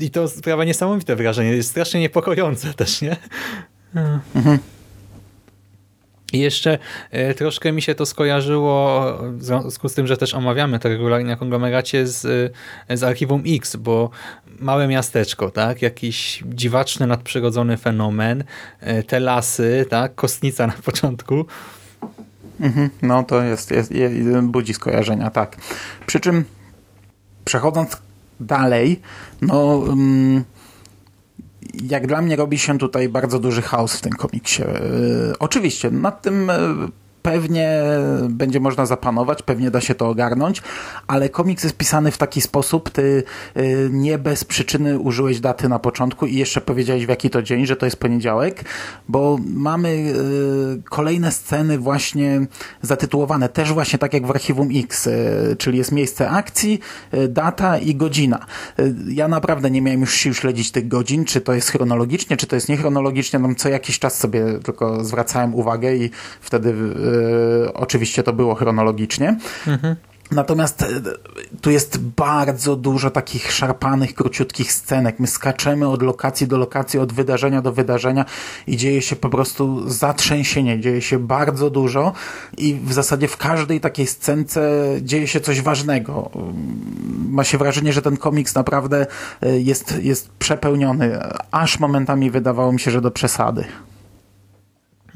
i 0.00 0.10
to 0.10 0.28
sprawia 0.28 0.64
niesamowite 0.64 1.16
wrażenie, 1.16 1.50
jest 1.50 1.70
strasznie 1.70 2.00
niepokojące 2.00 2.74
też, 2.74 3.02
nie? 3.02 3.16
Mhm. 4.34 4.58
I 6.32 6.38
jeszcze 6.38 6.78
e, 7.10 7.34
troszkę 7.34 7.72
mi 7.72 7.82
się 7.82 7.94
to 7.94 8.06
skojarzyło 8.06 9.04
w 9.22 9.44
związku 9.44 9.88
z 9.88 9.94
tym, 9.94 10.06
że 10.06 10.16
też 10.16 10.34
omawiamy 10.34 10.78
to 10.78 10.88
regularnie 10.88 11.30
na 11.30 11.36
konglomeracie 11.36 12.06
z, 12.06 12.52
e, 12.88 12.96
z 12.96 13.02
Archiwum 13.02 13.42
X, 13.46 13.76
bo 13.76 14.10
małe 14.58 14.88
miasteczko, 14.88 15.50
tak, 15.50 15.82
jakiś 15.82 16.44
dziwaczny, 16.46 17.06
nadprzyrodzony 17.06 17.76
fenomen, 17.76 18.44
e, 18.80 19.02
te 19.02 19.20
lasy, 19.20 19.86
tak, 19.90 20.14
kostnica 20.14 20.66
na 20.66 20.72
początku. 20.84 21.46
Mhm, 22.60 22.90
no 23.02 23.22
to 23.22 23.42
jest, 23.42 23.70
jest, 23.70 23.92
jest, 23.92 24.40
budzi 24.42 24.74
skojarzenia, 24.74 25.30
tak. 25.30 25.56
Przy 26.06 26.20
czym 26.20 26.44
przechodząc 27.44 27.96
dalej, 28.40 29.00
no... 29.42 29.76
Um, 29.76 30.44
jak 31.90 32.06
dla 32.06 32.22
mnie 32.22 32.36
robi 32.36 32.58
się 32.58 32.78
tutaj 32.78 33.08
bardzo 33.08 33.38
duży 33.38 33.62
chaos 33.62 33.96
w 33.96 34.00
tym 34.00 34.12
komiksie. 34.12 34.62
E, 34.62 34.68
oczywiście, 35.38 35.90
nad 35.90 36.22
tym 36.22 36.50
e, 36.50 36.58
pewnie 37.22 37.82
będzie 38.28 38.60
można 38.60 38.86
zapanować, 38.86 39.42
pewnie 39.42 39.70
da 39.70 39.80
się 39.80 39.94
to 39.94 40.08
ogarnąć, 40.08 40.62
ale 41.06 41.28
komiks 41.28 41.64
jest 41.64 41.76
pisany 41.76 42.10
w 42.10 42.18
taki 42.18 42.40
sposób, 42.40 42.90
ty 42.90 43.22
y, 43.56 43.88
nie 43.92 44.18
bez 44.18 44.44
przyczyny 44.44 44.98
użyłeś 44.98 45.40
daty 45.40 45.68
na 45.68 45.78
początku 45.78 46.26
i 46.26 46.36
jeszcze 46.36 46.60
powiedziałeś 46.60 47.06
w 47.06 47.08
jaki 47.08 47.30
to 47.30 47.42
dzień, 47.42 47.66
że 47.66 47.76
to 47.76 47.86
jest 47.86 47.96
poniedziałek, 47.96 48.64
bo 49.08 49.38
mamy 49.54 49.88
y, 49.88 50.82
kolejne 50.90 51.32
sceny 51.32 51.78
właśnie 51.78 52.46
zatytułowane 52.82 53.48
też 53.48 53.72
właśnie 53.72 53.98
tak 53.98 54.14
jak 54.14 54.26
w 54.26 54.30
Archiwum 54.30 54.68
X, 54.74 55.06
y, 55.06 55.56
czyli 55.58 55.78
jest 55.78 55.92
miejsce 55.92 56.30
akcji, 56.30 56.80
data 57.28 57.78
i 57.78 57.94
godzina. 57.94 58.46
Ja 59.08 59.28
naprawdę 59.28 59.70
nie 59.70 59.82
miałem 59.82 60.00
już 60.00 60.14
sił 60.14 60.34
śledzić 60.34 60.70
tych 60.70 60.88
godzin, 60.88 61.24
czy 61.24 61.40
to 61.40 61.52
jest 61.52 61.70
chronologicznie, 61.70 62.36
czy 62.36 62.46
to 62.46 62.56
jest 62.56 62.68
niechronologicznie, 62.68 63.38
no 63.38 63.54
co 63.54 63.68
jakiś 63.68 63.98
czas 63.98 64.18
sobie 64.18 64.44
tylko 64.64 65.04
zwracałem 65.04 65.54
uwagę 65.54 65.96
i 65.96 66.10
wtedy 66.40 66.74
oczywiście 67.74 68.22
to 68.22 68.32
było 68.32 68.54
chronologicznie. 68.54 69.36
Mhm. 69.66 69.96
Natomiast 70.30 70.82
e, 70.82 70.86
tu 71.60 71.70
jest 71.70 71.98
bardzo 71.98 72.76
dużo 72.76 73.10
takich 73.10 73.52
szarpanych, 73.52 74.14
króciutkich 74.14 74.72
scenek. 74.72 75.20
My 75.20 75.26
skaczemy 75.26 75.88
od 75.88 76.02
lokacji 76.02 76.46
do 76.46 76.58
lokacji, 76.58 76.98
od 76.98 77.12
wydarzenia 77.12 77.62
do 77.62 77.72
wydarzenia 77.72 78.24
i 78.66 78.76
dzieje 78.76 79.02
się 79.02 79.16
po 79.16 79.28
prostu 79.28 79.88
zatrzęsienie, 79.88 80.80
dzieje 80.80 81.02
się 81.02 81.18
bardzo 81.18 81.70
dużo 81.70 82.12
i 82.58 82.74
w 82.74 82.92
zasadzie 82.92 83.28
w 83.28 83.36
każdej 83.36 83.80
takiej 83.80 84.06
scence 84.06 84.86
dzieje 85.02 85.26
się 85.26 85.40
coś 85.40 85.62
ważnego. 85.62 86.30
Ma 87.28 87.44
się 87.44 87.58
wrażenie, 87.58 87.92
że 87.92 88.02
ten 88.02 88.16
komiks 88.16 88.54
naprawdę 88.54 89.06
e, 89.42 89.60
jest, 89.60 89.98
jest 90.02 90.28
przepełniony, 90.28 91.18
aż 91.50 91.80
momentami 91.80 92.30
wydawało 92.30 92.72
mi 92.72 92.80
się, 92.80 92.90
że 92.90 93.00
do 93.00 93.10
przesady. 93.10 93.64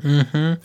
Mhm. 0.04 0.56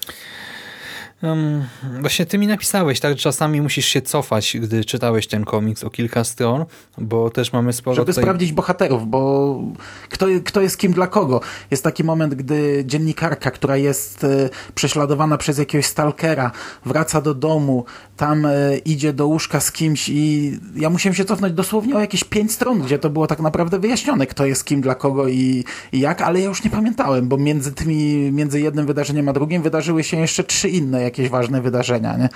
Um, 1.24 1.64
właśnie 2.02 2.26
ty 2.26 2.38
mi 2.38 2.48
napisałeś, 2.48 3.00
tak, 3.00 3.16
czasami 3.16 3.62
musisz 3.62 3.86
się 3.86 4.02
cofać, 4.02 4.58
gdy 4.62 4.86
czytałeś 4.86 5.28
ten 5.28 5.46
komiks 5.46 5.84
o 5.84 5.90
kilka 5.90 6.24
stron, 6.24 6.66
bo 6.98 7.30
też 7.30 7.54
mamy 7.54 7.74
sporo... 7.74 7.96
Żeby 7.96 8.12
tutaj... 8.12 8.24
sprawdzić 8.24 8.52
bohaterów, 8.52 9.08
bo 9.08 9.62
kto, 10.10 10.26
kto 10.46 10.62
jest 10.62 10.78
kim 10.78 10.94
dla 10.94 11.08
kogo. 11.08 11.42
Jest 11.72 11.84
taki 11.84 12.04
moment, 12.04 12.36
gdy 12.36 12.84
dziennikarka, 12.86 13.52
która 13.52 13.78
jest 13.78 14.24
e, 14.24 14.50
prześladowana 14.76 15.38
przez 15.38 15.58
jakiegoś 15.58 15.86
stalkera, 15.86 16.52
wraca 16.86 17.22
do 17.22 17.34
domu, 17.34 17.86
tam 18.18 18.46
e, 18.46 18.78
idzie 18.78 19.14
do 19.14 19.28
łóżka 19.28 19.60
z 19.60 19.72
kimś 19.72 20.10
i 20.10 20.58
ja 20.76 20.90
musiałem 20.90 21.16
się 21.16 21.26
cofnąć 21.26 21.54
dosłownie 21.54 21.96
o 21.96 22.00
jakieś 22.00 22.24
pięć 22.24 22.52
stron, 22.52 22.82
gdzie 22.82 23.00
to 23.00 23.10
było 23.10 23.28
tak 23.28 23.40
naprawdę 23.40 23.80
wyjaśnione, 23.80 24.28
kto 24.28 24.46
jest 24.46 24.66
kim 24.66 24.82
dla 24.82 24.96
kogo 24.96 25.28
i, 25.28 25.64
i 25.92 26.00
jak, 26.00 26.22
ale 26.22 26.40
ja 26.40 26.46
już 26.46 26.64
nie 26.64 26.70
pamiętałem, 26.70 27.28
bo 27.28 27.38
między 27.38 27.72
tymi, 27.72 28.32
między 28.32 28.60
jednym 28.62 28.86
wydarzeniem 28.86 29.30
a 29.30 29.34
drugim 29.34 29.62
wydarzyły 29.62 30.04
się 30.04 30.18
jeszcze 30.18 30.44
trzy 30.44 30.70
inne 30.70 31.09
jakieś 31.10 31.30
ważne 31.30 31.62
wydarzenia, 31.62 32.18
nie? 32.18 32.30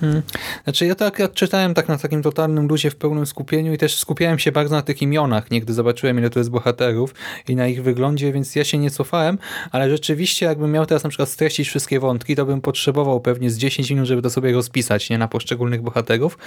Hmm. 0.00 0.22
Znaczy 0.64 0.86
ja 0.86 0.94
to 0.94 1.06
akurat 1.06 1.34
czytałem 1.34 1.74
tak 1.74 1.88
na 1.88 1.98
takim 1.98 2.22
totalnym 2.22 2.68
luzie 2.68 2.90
w 2.90 2.96
pełnym 2.96 3.26
skupieniu 3.26 3.72
i 3.72 3.78
też 3.78 3.98
skupiałem 3.98 4.38
się 4.38 4.52
bardzo 4.52 4.74
na 4.74 4.82
tych 4.82 5.02
imionach, 5.02 5.50
nie? 5.50 5.60
Gdy 5.60 5.72
zobaczyłem 5.72 6.18
ile 6.18 6.30
to 6.30 6.40
jest 6.40 6.50
bohaterów 6.50 7.14
i 7.48 7.56
na 7.56 7.66
ich 7.66 7.82
wyglądzie, 7.82 8.32
więc 8.32 8.56
ja 8.56 8.64
się 8.64 8.78
nie 8.78 8.90
cofałem, 8.90 9.38
ale 9.72 9.90
rzeczywiście 9.90 10.46
jakbym 10.46 10.72
miał 10.72 10.86
teraz 10.86 11.04
na 11.04 11.10
przykład 11.10 11.28
streścić 11.28 11.68
wszystkie 11.68 12.00
wątki, 12.00 12.36
to 12.36 12.46
bym 12.46 12.60
potrzebował 12.60 13.20
pewnie 13.20 13.50
z 13.50 13.58
10 13.58 13.90
minut, 13.90 14.06
żeby 14.06 14.22
to 14.22 14.30
sobie 14.30 14.52
rozpisać, 14.52 15.10
nie? 15.10 15.18
Na 15.18 15.28
poszczególnych 15.28 15.82
bohaterów, 15.82 16.38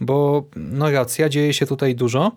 bo 0.00 0.44
no 0.56 0.90
racja, 0.90 1.28
dzieje 1.28 1.54
się 1.54 1.66
tutaj 1.66 1.94
dużo. 1.94 2.32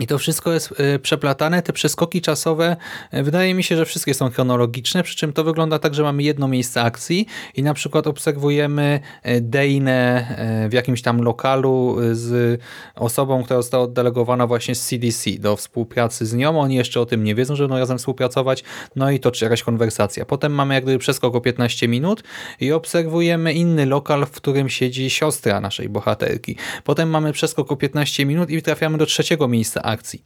I 0.00 0.06
to 0.06 0.18
wszystko 0.18 0.52
jest 0.52 0.74
y, 0.94 0.98
przeplatane. 0.98 1.62
Te 1.62 1.72
przeskoki 1.72 2.20
czasowe, 2.20 2.76
y, 3.14 3.22
wydaje 3.22 3.54
mi 3.54 3.62
się, 3.62 3.76
że 3.76 3.84
wszystkie 3.84 4.14
są 4.14 4.30
chronologiczne, 4.30 5.02
przy 5.02 5.16
czym 5.16 5.32
to 5.32 5.44
wygląda 5.44 5.78
tak, 5.78 5.94
że 5.94 6.02
mamy 6.02 6.22
jedno 6.22 6.48
miejsce 6.48 6.82
akcji 6.82 7.26
i 7.54 7.62
na 7.62 7.74
przykład 7.74 8.06
obserwujemy 8.06 9.00
y, 9.26 9.40
Dejnę 9.40 10.26
w 10.70 10.72
jakimś 10.72 11.02
tam 11.02 11.22
lokalu 11.22 11.96
z 12.12 12.60
osobą, 12.94 13.44
która 13.44 13.62
została 13.62 13.84
oddelegowana 13.84 14.46
właśnie 14.46 14.74
z 14.74 14.86
CDC 14.86 15.30
do 15.38 15.56
współpracy 15.56 16.26
z 16.26 16.34
nią. 16.34 16.60
Oni 16.60 16.74
jeszcze 16.74 17.00
o 17.00 17.06
tym 17.06 17.24
nie 17.24 17.34
wiedzą, 17.34 17.56
że 17.56 17.64
będą 17.64 17.78
razem 17.78 17.98
współpracować. 17.98 18.64
No 18.96 19.10
i 19.10 19.20
to 19.20 19.32
jakaś 19.42 19.62
konwersacja. 19.62 20.24
Potem 20.24 20.52
mamy 20.52 20.74
jak 20.74 20.84
gdyby 20.84 20.98
przeskok 20.98 21.34
o 21.34 21.40
15 21.40 21.88
minut 21.88 22.22
i 22.60 22.72
obserwujemy 22.72 23.52
inny 23.52 23.86
lokal, 23.86 24.26
w 24.26 24.30
którym 24.30 24.68
siedzi 24.68 25.10
siostra 25.10 25.60
naszej 25.60 25.88
bohaterki. 25.88 26.56
Potem 26.84 27.10
mamy 27.10 27.32
przeskok 27.32 27.72
o 27.72 27.76
15 27.76 28.26
minut 28.26 28.50
i 28.50 28.62
trafiamy 28.62 28.98
do 28.98 29.06
trzeciego 29.06 29.48
miejsca 29.48 29.83
akcji. 29.84 30.22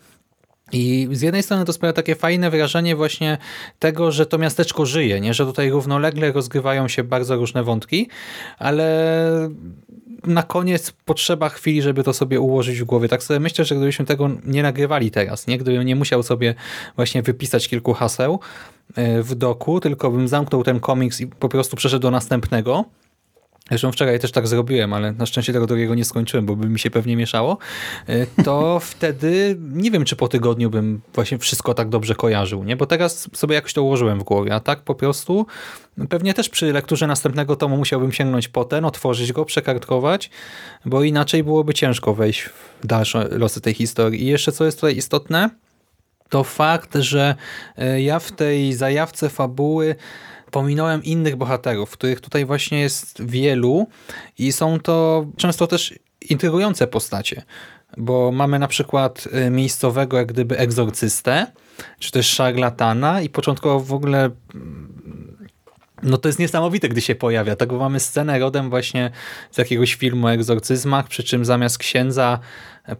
I 0.73 1.09
z 1.13 1.21
jednej 1.21 1.43
strony 1.43 1.65
to 1.65 1.73
sprawia 1.73 1.93
takie 1.93 2.15
fajne 2.15 2.51
wrażenie 2.51 2.97
właśnie 2.97 3.39
tego, 3.79 4.13
że 4.13 4.27
to 4.27 4.39
miasteczko 4.39 4.87
żyje, 4.87 5.21
nie? 5.21 5.35
że 5.35 5.47
tutaj 5.47 5.71
równolegle 5.71 6.33
rozgrywają 6.33 6.89
się 6.89 7.05
bardzo 7.05 7.37
różne 7.37 7.65
wątki, 7.65 8.09
ale 8.59 9.51
na 10.25 10.43
koniec 10.43 10.93
potrzeba 11.05 11.49
chwili, 11.49 11.83
żeby 11.83 12.05
to 12.05 12.13
sobie 12.13 12.41
ułożyć 12.41 12.81
w 12.81 12.85
głowie. 12.85 13.09
Tak 13.09 13.23
sobie 13.23 13.41
myślę, 13.41 13.65
że 13.65 13.75
gdybyśmy 13.75 14.05
tego 14.05 14.31
nie 14.45 14.63
nagrywali 14.63 15.11
teraz, 15.11 15.47
nie? 15.47 15.59
gdybym 15.59 15.83
nie 15.83 15.97
musiał 15.97 16.23
sobie 16.23 16.55
właśnie 16.97 17.23
wypisać 17.23 17.69
kilku 17.69 17.93
haseł 17.93 18.41
e, 18.95 19.23
w 19.23 19.35
doku, 19.35 19.81
tylko 19.81 20.11
bym 20.11 20.29
zamknął 20.29 20.65
ten 20.65 20.81
komiks 20.81 21.21
i 21.21 21.27
po 21.27 21.49
prostu 21.49 21.77
przeszedł 21.77 22.03
do 22.03 22.11
następnego, 22.11 22.85
Zresztą 23.69 23.93
wczoraj 23.93 24.19
też 24.19 24.33
tak 24.33 24.49
zrobiłem, 24.49 24.93
ale 24.93 25.13
na 25.13 25.27
szczęście 25.27 25.53
tego 25.53 25.67
drugiego 25.67 25.95
nie 25.95 26.05
skończyłem, 26.05 26.47
bo 26.47 26.57
by 26.57 26.69
mi 26.69 26.79
się 26.79 26.91
pewnie 26.91 27.17
mieszało. 27.17 27.59
E, 28.07 28.27
to 28.45 28.81
wtedy 28.91 29.57
nie 29.73 29.91
wiem, 29.91 30.05
czy 30.05 30.17
po 30.17 30.29
tygodniu 30.29 30.71
bym 30.71 31.01
właśnie 31.15 31.39
wszystko 31.39 31.75
tak 31.75 31.89
dobrze 31.89 32.15
kojarzył, 32.15 32.65
nie? 32.65 32.77
Bo 32.77 32.87
teraz 32.87 33.29
sobie 33.35 33.55
jakoś 33.55 33.73
to 33.73 33.83
ułożyłem 33.83 34.21
w 34.21 34.25
głowie, 34.25 34.55
a 34.55 34.61
tak 34.61 34.81
po 34.83 34.95
prostu 34.95 35.47
pewnie 36.09 36.35
też 36.35 36.49
przy 36.49 36.73
lekturze 36.73 37.07
następnego 37.07 37.57
tomu 37.57 37.77
musiałbym 37.77 38.13
sięgnąć 38.13 38.49
po 38.49 38.65
ten, 38.65 38.85
otworzyć 38.85 39.33
go, 39.33 39.45
przekartkować, 39.45 40.31
bo 40.85 41.03
inaczej 41.03 41.45
byłoby 41.45 41.75
ciężko 41.75 42.15
wejść 42.15 42.41
w 42.43 42.87
dalsze 42.87 43.29
losy 43.31 43.61
tej 43.61 43.75
historii. 43.75 44.23
I 44.23 44.27
jeszcze 44.27 44.53
co 44.53 44.65
jest 44.65 44.79
tutaj 44.79 44.97
istotne, 44.97 45.51
to 46.29 46.45
fakt, 46.45 46.95
że 46.95 47.35
e, 47.77 48.03
ja 48.03 48.19
w 48.19 48.33
tej 48.33 48.73
zajawce 48.73 49.29
fabuły 49.29 49.95
pominąłem 50.51 51.05
innych 51.05 51.37
bohaterów, 51.37 51.91
których 51.91 52.21
tutaj 52.21 52.45
właśnie 52.45 52.81
jest 52.81 53.23
wielu 53.25 53.87
i 54.39 54.53
są 54.53 54.81
to 54.81 55.27
często 55.37 55.67
też 55.67 55.95
intrygujące 56.31 56.87
postacie, 56.87 57.43
bo 57.97 58.33
mamy 58.33 58.59
na 58.59 58.69
przykład 58.69 59.29
y, 59.47 59.51
miejscowego 59.51 60.17
jak 60.17 60.27
gdyby 60.27 60.59
egzorcystę, 60.59 61.47
czy 61.99 62.13
też 62.13 62.27
szarlatana 62.27 63.21
i 63.21 63.29
początkowo 63.29 63.81
w 63.81 63.93
ogóle 63.93 64.31
mm, 64.55 64.98
no 66.03 66.19
to 66.19 66.29
jest 66.29 66.39
niesamowite, 66.39 66.89
gdy 66.89 67.01
się 67.01 67.15
pojawia. 67.15 67.57
Tak, 67.57 67.69
bo 67.69 67.79
mamy 67.79 68.01
scenę 68.01 68.39
rodem 68.39 68.71
właśnie 68.71 69.11
z 69.51 69.59
jakiegoś 69.59 69.95
filmu 69.95 70.27
o 70.27 70.33
egzorcyzmach, 70.33 71.09
przy 71.09 71.23
czym 71.23 71.45
zamiast 71.45 71.79
księdza 71.79 72.39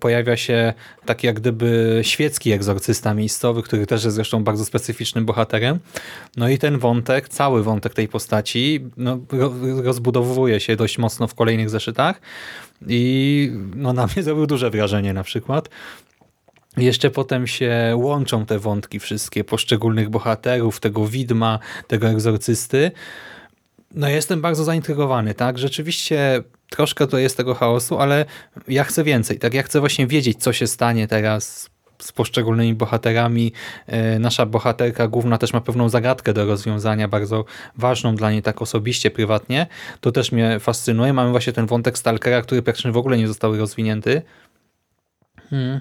pojawia 0.01 0.37
się 0.37 0.75
taki 1.07 1.27
jak 1.27 1.41
gdyby 1.41 2.01
świecki 2.03 2.53
egzorcysta 2.53 3.15
miejscowy, 3.15 3.63
który 3.63 3.87
też 3.87 4.05
jest 4.05 4.15
zresztą 4.15 4.45
bardzo 4.45 4.65
specyficznym 4.65 5.27
bohaterem. 5.27 5.79
No 6.37 6.49
i 6.49 6.59
ten 6.59 6.79
wątek, 6.79 7.29
cały 7.29 7.63
wątek 7.63 7.95
tej 7.95 8.09
postaci 8.09 8.81
no, 8.97 9.19
rozbudowuje 9.83 10.61
się 10.61 10.77
dość 10.77 10.99
mocno 10.99 11.27
w 11.27 11.35
kolejnych 11.35 11.71
zeszytach 11.71 12.21
i 12.87 13.53
no, 13.75 13.93
na 13.93 14.07
mnie 14.07 14.23
zrobił 14.23 14.47
duże 14.47 14.71
wrażenie 14.71 15.13
na 15.13 15.23
przykład. 15.23 15.69
Jeszcze 16.79 17.11
potem 17.11 17.47
się 17.47 17.93
łączą 17.97 18.47
te 18.47 18.59
wątki 18.59 18.99
wszystkie 18.99 19.45
poszczególnych 19.45 20.09
bohaterów, 20.09 20.81
tego 20.81 21.07
widma, 21.07 21.59
tego 21.87 22.09
egzorcysty. 22.09 22.91
No 23.95 24.09
jestem 24.09 24.41
bardzo 24.41 24.65
zaintrygowany, 24.65 25.35
tak? 25.35 25.59
Rzeczywiście 25.59 26.43
troszkę 26.71 27.07
to 27.07 27.19
jest 27.19 27.37
tego 27.37 27.55
chaosu, 27.55 27.99
ale 27.99 28.25
ja 28.69 28.85
chcę 28.85 29.05
więcej, 29.05 29.39
tak? 29.39 29.55
Ja 29.55 29.63
chcę 29.63 29.81
właśnie 29.81 30.07
wiedzieć, 30.07 30.43
co 30.43 30.53
się 30.53 30.67
stanie 30.67 31.09
teraz 31.09 31.71
z 31.99 32.13
poszczególnymi 32.13 32.75
bohaterami. 32.75 33.53
E, 33.87 34.19
nasza 34.19 34.47
bohaterka 34.47 35.09
główna 35.09 35.39
też 35.39 35.53
ma 35.53 35.61
pewną 35.61 35.89
zagadkę 35.89 36.33
do 36.33 36.47
rozwiązania, 36.47 37.09
bardzo 37.09 37.45
ważną 37.77 38.15
dla 38.15 38.31
niej 38.31 38.43
tak 38.43 38.63
osobiście, 38.63 39.11
prywatnie. 39.11 39.67
To 40.01 40.13
też 40.13 40.33
mnie 40.33 40.61
fascynuje. 40.61 41.13
Mamy 41.13 41.31
właśnie 41.31 41.53
ten 41.53 41.67
wątek 41.67 41.99
Stalkera, 41.99 42.43
który 42.43 42.63
praktycznie 42.63 42.93
w 42.93 42.97
ogóle 42.97 43.19
nie 43.19 43.29
został 43.29 43.57
rozwinięty. 43.57 44.23
Hmm. 45.51 45.81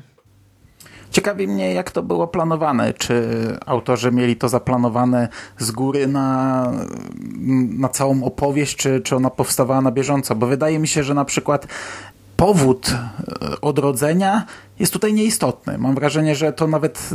Ciekawi 1.12 1.48
mnie, 1.48 1.74
jak 1.74 1.92
to 1.92 2.04
było 2.04 2.28
planowane. 2.28 2.94
Czy 2.94 3.24
autorzy 3.66 4.12
mieli 4.12 4.36
to 4.36 4.50
zaplanowane 4.50 5.28
z 5.58 5.72
góry 5.72 6.08
na, 6.08 6.72
na 7.70 7.90
całą 7.90 8.24
opowieść, 8.24 8.76
czy, 8.76 9.02
czy 9.02 9.16
ona 9.16 9.30
powstawała 9.30 9.82
na 9.82 9.92
bieżąco? 9.92 10.36
Bo 10.36 10.48
wydaje 10.48 10.80
mi 10.80 10.88
się, 10.88 11.04
że 11.04 11.14
na 11.14 11.26
przykład 11.26 11.68
powód 12.38 12.90
e, 12.90 13.62
odrodzenia 13.62 14.46
jest 14.80 14.94
tutaj 14.94 15.14
nieistotny. 15.14 15.78
Mam 15.78 15.96
wrażenie, 15.96 16.36
że 16.36 16.54
to 16.54 16.68
nawet, 16.68 17.10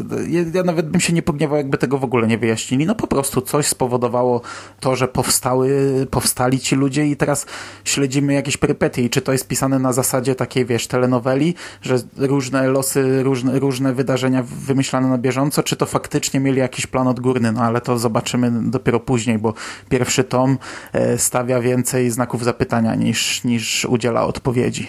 ja 0.54 0.62
nawet 0.62 0.88
bym 0.88 1.00
się 1.00 1.12
nie 1.12 1.22
pogniewał, 1.22 1.56
jakby 1.56 1.78
tego 1.78 1.98
w 1.98 2.04
ogóle 2.04 2.26
nie 2.26 2.38
wyjaśnili. 2.38 2.86
No 2.86 2.94
po 2.94 3.06
prostu 3.06 3.40
coś 3.40 3.66
spowodowało 3.66 4.40
to, 4.80 4.96
że 4.96 5.08
powstały, 5.08 5.70
powstali 6.10 6.60
ci 6.60 6.76
ludzie 6.76 7.06
i 7.06 7.16
teraz 7.16 7.46
śledzimy 7.84 8.32
jakieś 8.32 8.56
perypetie. 8.56 9.02
I 9.02 9.10
czy 9.10 9.20
to 9.20 9.32
jest 9.32 9.48
pisane 9.48 9.78
na 9.78 9.92
zasadzie 9.92 10.34
takiej, 10.34 10.66
wiesz, 10.66 10.86
telenoweli, 10.86 11.54
że 11.82 11.98
różne 12.16 12.68
losy, 12.68 13.22
różne, 13.22 13.58
różne 13.58 13.92
wydarzenia 13.92 14.42
wymyślane 14.42 15.08
na 15.08 15.18
bieżąco, 15.18 15.62
czy 15.62 15.76
to 15.76 15.86
faktycznie 15.86 16.40
mieli 16.40 16.58
jakiś 16.58 16.86
plan 16.86 17.08
odgórny, 17.08 17.52
no 17.52 17.60
ale 17.60 17.80
to 17.80 17.98
zobaczymy 17.98 18.70
dopiero 18.70 19.00
później, 19.00 19.38
bo 19.38 19.54
pierwszy 19.88 20.24
tom 20.24 20.58
e, 20.92 21.18
stawia 21.18 21.60
więcej 21.60 22.10
znaków 22.10 22.44
zapytania 22.44 22.94
niż, 22.94 23.44
niż 23.44 23.84
udziela 23.84 24.24
odpowiedzi. 24.24 24.88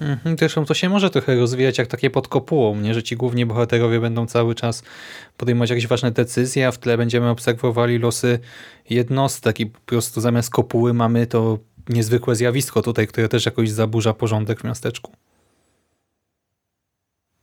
Mhm, 0.00 0.36
zresztą 0.38 0.64
to 0.64 0.74
się 0.74 0.88
może 0.88 1.10
trochę 1.10 1.36
rozwijać 1.36 1.78
jak 1.78 1.86
takie 1.86 2.10
pod 2.10 2.28
kopułą, 2.28 2.80
nie? 2.80 2.94
że 2.94 3.02
ci 3.02 3.16
główni 3.16 3.46
bohaterowie 3.46 4.00
będą 4.00 4.26
cały 4.26 4.54
czas 4.54 4.82
podejmować 5.36 5.70
jakieś 5.70 5.86
ważne 5.86 6.10
decyzje, 6.10 6.68
a 6.68 6.72
w 6.72 6.78
tle 6.78 6.96
będziemy 6.96 7.30
obserwowali 7.30 7.98
losy 7.98 8.38
jednostek 8.90 9.60
i 9.60 9.66
po 9.66 9.80
prostu 9.80 10.20
zamiast 10.20 10.50
kopuły 10.50 10.94
mamy 10.94 11.26
to 11.26 11.58
niezwykłe 11.88 12.36
zjawisko 12.36 12.82
tutaj, 12.82 13.06
które 13.06 13.28
też 13.28 13.46
jakoś 13.46 13.70
zaburza 13.70 14.14
porządek 14.14 14.60
w 14.60 14.64
miasteczku. 14.64 15.12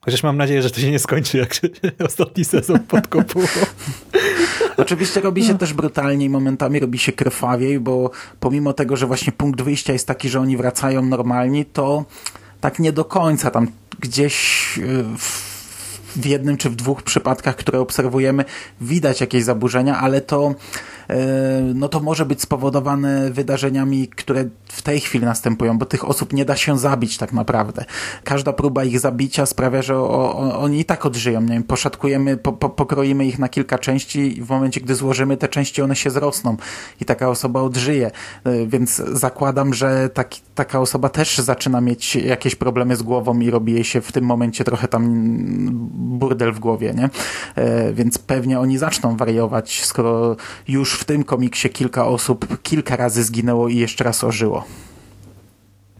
Chociaż 0.01 0.23
mam 0.23 0.37
nadzieję, 0.37 0.61
że 0.61 0.69
to 0.69 0.79
się 0.79 0.91
nie 0.91 0.99
skończy 0.99 1.37
jak 1.37 1.59
ostatni 2.07 2.45
sezon 2.45 2.79
pod 2.79 3.07
kopułą. 3.07 3.45
Oczywiście 4.77 5.21
robi 5.21 5.45
się 5.45 5.57
też 5.57 5.73
brutalniej, 5.73 6.29
momentami 6.29 6.79
robi 6.79 6.99
się 6.99 7.11
krwawiej, 7.11 7.79
bo 7.79 8.11
pomimo 8.39 8.73
tego, 8.73 8.95
że 8.95 9.07
właśnie 9.07 9.33
punkt 9.33 9.61
wyjścia 9.61 9.93
jest 9.93 10.07
taki, 10.07 10.29
że 10.29 10.39
oni 10.39 10.57
wracają 10.57 11.01
normalni, 11.01 11.65
to 11.65 12.05
tak 12.65 12.79
nie 12.79 12.93
do 12.93 13.05
końca 13.05 13.51
tam 13.51 13.67
gdzieś 13.99 14.77
y, 14.77 15.03
w 15.17 15.54
w 16.17 16.25
jednym 16.25 16.57
czy 16.57 16.69
w 16.69 16.75
dwóch 16.75 17.03
przypadkach, 17.03 17.55
które 17.55 17.79
obserwujemy, 17.79 18.45
widać 18.81 19.21
jakieś 19.21 19.43
zaburzenia, 19.43 19.97
ale 19.97 20.21
to 20.21 20.55
E, 21.09 21.61
no 21.75 21.89
to 21.89 21.99
może 21.99 22.25
być 22.25 22.41
spowodowane 22.41 23.31
wydarzeniami, 23.31 24.07
które 24.07 24.45
w 24.67 24.81
tej 24.81 24.99
chwili 24.99 25.25
następują, 25.25 25.77
bo 25.77 25.85
tych 25.85 26.09
osób 26.09 26.33
nie 26.33 26.45
da 26.45 26.55
się 26.55 26.77
zabić 26.79 27.17
tak 27.17 27.33
naprawdę. 27.33 27.85
Każda 28.23 28.53
próba 28.53 28.83
ich 28.83 28.99
zabicia 28.99 29.45
sprawia, 29.45 29.81
że 29.81 29.97
o, 29.97 30.35
o, 30.37 30.59
oni 30.59 30.79
i 30.79 30.85
tak 30.85 31.05
odżyją. 31.05 31.41
Nie 31.41 31.61
poszatkujemy, 31.61 32.37
po, 32.37 32.53
po, 32.53 32.69
pokroimy 32.69 33.25
ich 33.25 33.39
na 33.39 33.49
kilka 33.49 33.77
części 33.77 34.37
i 34.37 34.41
w 34.41 34.49
momencie, 34.49 34.81
gdy 34.81 34.95
złożymy 34.95 35.37
te 35.37 35.47
części, 35.47 35.81
one 35.81 35.95
się 35.95 36.09
zrosną 36.09 36.57
i 37.01 37.05
taka 37.05 37.29
osoba 37.29 37.61
odżyje. 37.61 38.11
E, 38.43 38.67
więc 38.67 38.95
zakładam, 38.95 39.73
że 39.73 40.09
taki, 40.09 40.41
taka 40.55 40.79
osoba 40.79 41.09
też 41.09 41.37
zaczyna 41.37 41.81
mieć 41.81 42.15
jakieś 42.15 42.55
problemy 42.55 42.95
z 42.95 43.03
głową 43.03 43.39
i 43.39 43.49
robi 43.49 43.73
jej 43.73 43.83
się 43.83 44.01
w 44.01 44.11
tym 44.11 44.25
momencie 44.25 44.63
trochę 44.63 44.87
tam 44.87 45.05
burdel 46.05 46.51
w 46.51 46.59
głowie, 46.59 46.93
nie? 46.93 47.09
E, 47.55 47.93
więc 47.93 48.17
pewnie 48.17 48.59
oni 48.59 48.77
zaczną 48.77 49.17
wariować, 49.17 49.85
skoro 49.85 50.35
już 50.67 50.93
w 50.93 51.03
tym 51.03 51.23
komiksie 51.23 51.69
kilka 51.69 52.07
osób 52.07 52.61
kilka 52.63 52.95
razy 52.95 53.23
zginęło 53.23 53.67
i 53.67 53.75
jeszcze 53.77 54.03
raz 54.03 54.23
ożyło. 54.23 54.63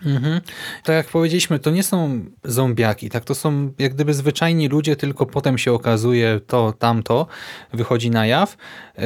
Mhm. 0.06 0.42
Tak 0.84 0.96
jak 0.96 1.08
powiedzieliśmy, 1.08 1.60
to 1.60 1.72
nie 1.72 1.84
są 1.84 2.26
zombiaki, 2.44 3.10
tak? 3.10 3.24
To 3.24 3.36
są 3.36 3.72
jak 3.80 3.94
gdyby 3.94 4.14
zwyczajni 4.14 4.68
ludzie, 4.68 4.96
tylko 4.96 5.26
potem 5.26 5.58
się 5.58 5.74
okazuje 5.74 6.40
to, 6.48 6.74
tamto, 6.80 7.28
wychodzi 7.74 8.10
na 8.10 8.26
jaw. 8.26 8.58
Yy, 8.98 9.04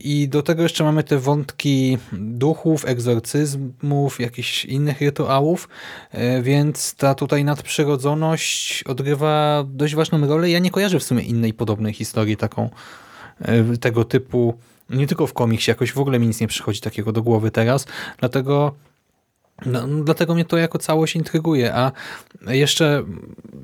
I 0.00 0.28
do 0.28 0.42
tego 0.42 0.62
jeszcze 0.62 0.84
mamy 0.84 1.04
te 1.04 1.18
wątki 1.18 1.98
duchów, 2.12 2.84
egzorcyzmów, 2.86 4.20
jakichś 4.20 4.64
innych 4.64 5.00
rytuałów, 5.00 5.68
yy, 6.14 6.42
więc 6.42 6.94
ta 6.94 7.14
tutaj 7.14 7.44
nadprzyrodzoność 7.44 8.82
odgrywa 8.82 9.64
dość 9.68 9.94
ważną 9.94 10.26
rolę. 10.26 10.50
Ja 10.50 10.58
nie 10.58 10.70
kojarzę 10.70 10.98
w 10.98 11.04
sumie 11.04 11.22
innej 11.22 11.54
podobnej 11.54 11.92
historii 11.92 12.36
taką, 12.36 12.70
yy, 13.48 13.78
tego 13.78 14.04
typu 14.04 14.58
nie 14.90 15.06
tylko 15.06 15.26
w 15.26 15.32
komiksie, 15.32 15.70
jakoś 15.70 15.92
w 15.92 15.98
ogóle 15.98 16.18
mi 16.18 16.26
nic 16.26 16.40
nie 16.40 16.48
przychodzi 16.48 16.80
takiego 16.80 17.12
do 17.12 17.22
głowy 17.22 17.50
teraz, 17.50 17.86
dlatego 18.18 18.74
no, 19.66 19.86
no, 19.86 20.04
dlatego 20.04 20.34
mnie 20.34 20.44
to 20.44 20.56
jako 20.56 20.78
całość 20.78 21.16
intryguje, 21.16 21.74
a 21.74 21.92
jeszcze, 22.46 23.04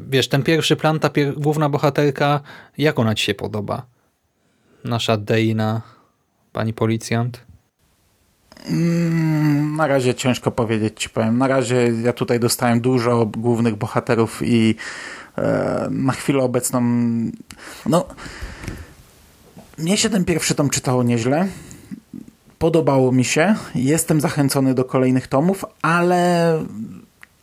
wiesz, 0.09 0.29
ten 0.29 0.43
pierwszy 0.43 0.77
plan, 0.77 0.99
ta 0.99 1.11
pier 1.11 1.35
główna 1.35 1.69
bohaterka, 1.69 2.41
jak 2.79 2.99
ona 2.99 3.15
ci 3.15 3.25
się 3.25 3.35
podoba? 3.35 3.87
Nasza 4.85 5.17
Deina, 5.17 5.83
pani 6.53 6.73
policjant? 6.73 7.45
Mm, 8.71 9.77
na 9.77 9.87
razie 9.87 10.15
ciężko 10.15 10.51
powiedzieć 10.51 11.01
ci 11.01 11.11
powiem. 11.11 11.39
Na 11.39 11.49
razie 11.49 11.93
ja 12.03 12.13
tutaj 12.13 12.41
dostałem 12.41 12.81
dużo 12.81 13.27
głównych 13.27 13.77
bohaterów 13.77 14.41
i 14.45 14.75
e, 15.39 15.89
na 15.91 16.13
chwilę 16.13 16.43
obecną 16.43 16.83
no 17.87 18.07
mnie 19.79 19.97
się 19.97 20.11
ten 20.11 20.25
pierwszy 20.25 20.55
tom 20.55 20.71
czytało 20.71 21.03
nieźle. 21.03 21.49
Podobało 22.59 23.13
mi 23.13 23.25
się. 23.25 23.55
Jestem 23.75 24.21
zachęcony 24.21 24.75
do 24.75 24.85
kolejnych 24.85 25.29
tomów, 25.29 25.65
ale 25.83 26.59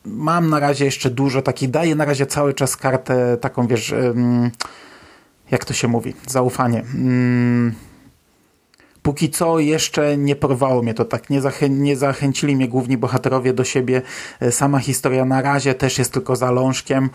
mam 0.06 0.50
na 0.50 0.60
razie 0.60 0.86
jeszcze 0.86 1.10
dużo 1.10 1.42
takich. 1.42 1.70
Daję 1.70 1.96
na 1.96 2.06
razie 2.06 2.26
cały 2.26 2.54
czas 2.54 2.78
kartę 2.78 3.38
taką, 3.38 3.68
wiesz, 3.68 3.94
jak 5.52 5.66
to 5.66 5.74
się 5.74 5.88
mówi, 5.88 6.14
zaufanie. 6.28 6.84
Póki 9.02 9.30
co 9.30 9.60
jeszcze 9.60 10.18
nie 10.18 10.36
porwało 10.36 10.82
mnie 10.82 10.94
to 10.94 11.06
tak, 11.06 11.30
nie, 11.30 11.42
zachę 11.42 11.70
nie 11.70 11.98
zachęcili 11.98 12.56
mnie 12.56 12.68
główni 12.68 12.98
bohaterowie 12.98 13.54
do 13.54 13.64
siebie. 13.64 14.02
Sama 14.52 14.80
historia 14.80 15.26
na 15.26 15.42
razie 15.42 15.74
też 15.74 15.98
jest 15.98 16.14
tylko 16.14 16.36
zalążkiem 16.36 17.10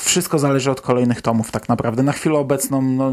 wszystko 0.00 0.38
zależy 0.38 0.70
od 0.70 0.80
kolejnych 0.80 1.22
tomów 1.22 1.50
tak 1.50 1.68
naprawdę. 1.68 2.02
Na 2.02 2.12
chwilę 2.12 2.38
obecną 2.38 2.82
no, 2.82 3.10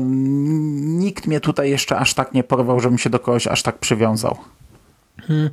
nikt 1.00 1.28
mnie 1.28 1.40
tutaj 1.40 1.70
jeszcze 1.70 1.98
aż 1.98 2.14
tak 2.14 2.34
nie 2.34 2.44
porwał, 2.44 2.80
żebym 2.80 2.98
się 2.98 3.10
do 3.10 3.20
kogoś 3.20 3.48
aż 3.48 3.64
tak 3.64 3.78
przywiązał. 3.78 4.38
Hmm. 5.28 5.50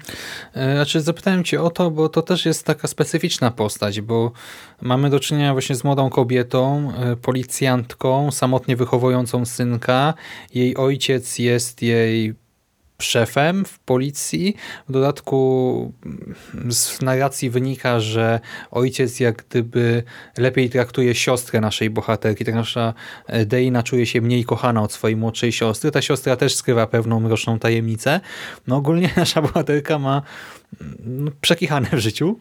E, 0.54 0.74
znaczy 0.74 1.00
zapytałem 1.00 1.44
cię 1.44 1.62
o 1.62 1.70
to, 1.70 1.90
bo 1.90 2.08
to 2.08 2.22
też 2.22 2.46
jest 2.46 2.64
taka 2.64 2.88
specyficzna 2.88 3.50
postać, 3.50 4.00
bo 4.00 4.32
mamy 4.80 5.10
do 5.10 5.20
czynienia 5.20 5.52
właśnie 5.52 5.76
z 5.76 5.84
młodą 5.84 6.10
kobietą, 6.10 6.92
e, 6.96 7.16
policjantką, 7.16 8.30
samotnie 8.30 8.76
wychowującą 8.76 9.44
synka. 9.44 10.14
Jej 10.54 10.76
ojciec 10.76 11.38
jest 11.38 11.82
jej 11.82 12.34
szefem 13.02 13.64
w 13.64 13.78
policji. 13.78 14.56
W 14.88 14.92
dodatku 14.92 15.92
z 16.70 17.02
narracji 17.02 17.50
wynika, 17.50 18.00
że 18.00 18.40
ojciec 18.70 19.20
jak 19.20 19.44
gdyby 19.48 20.02
lepiej 20.38 20.70
traktuje 20.70 21.14
siostrę 21.14 21.60
naszej 21.60 21.90
bohaterki. 21.90 22.44
Tak 22.44 22.54
nasza 22.54 22.94
e, 23.26 23.46
Deina 23.46 23.82
czuje 23.82 24.06
się 24.06 24.20
mniej 24.20 24.44
kochana 24.44 24.82
od 24.82 24.92
swojej 24.92 25.16
młodszej 25.16 25.52
siostry. 25.52 25.90
Ta 25.90 26.02
siostra 26.02 26.36
też 26.36 26.54
skrywa 26.54 26.86
pewną 26.86 27.20
mroczną 27.20 27.58
tajemnicę. 27.58 28.20
No 28.66 28.76
ogólnie 28.76 29.10
nasza 29.16 29.42
bohaterka 29.42 29.98
ma 29.98 30.22
no, 31.00 31.30
przekichane 31.40 31.88
w 31.92 31.98
życiu. 31.98 32.38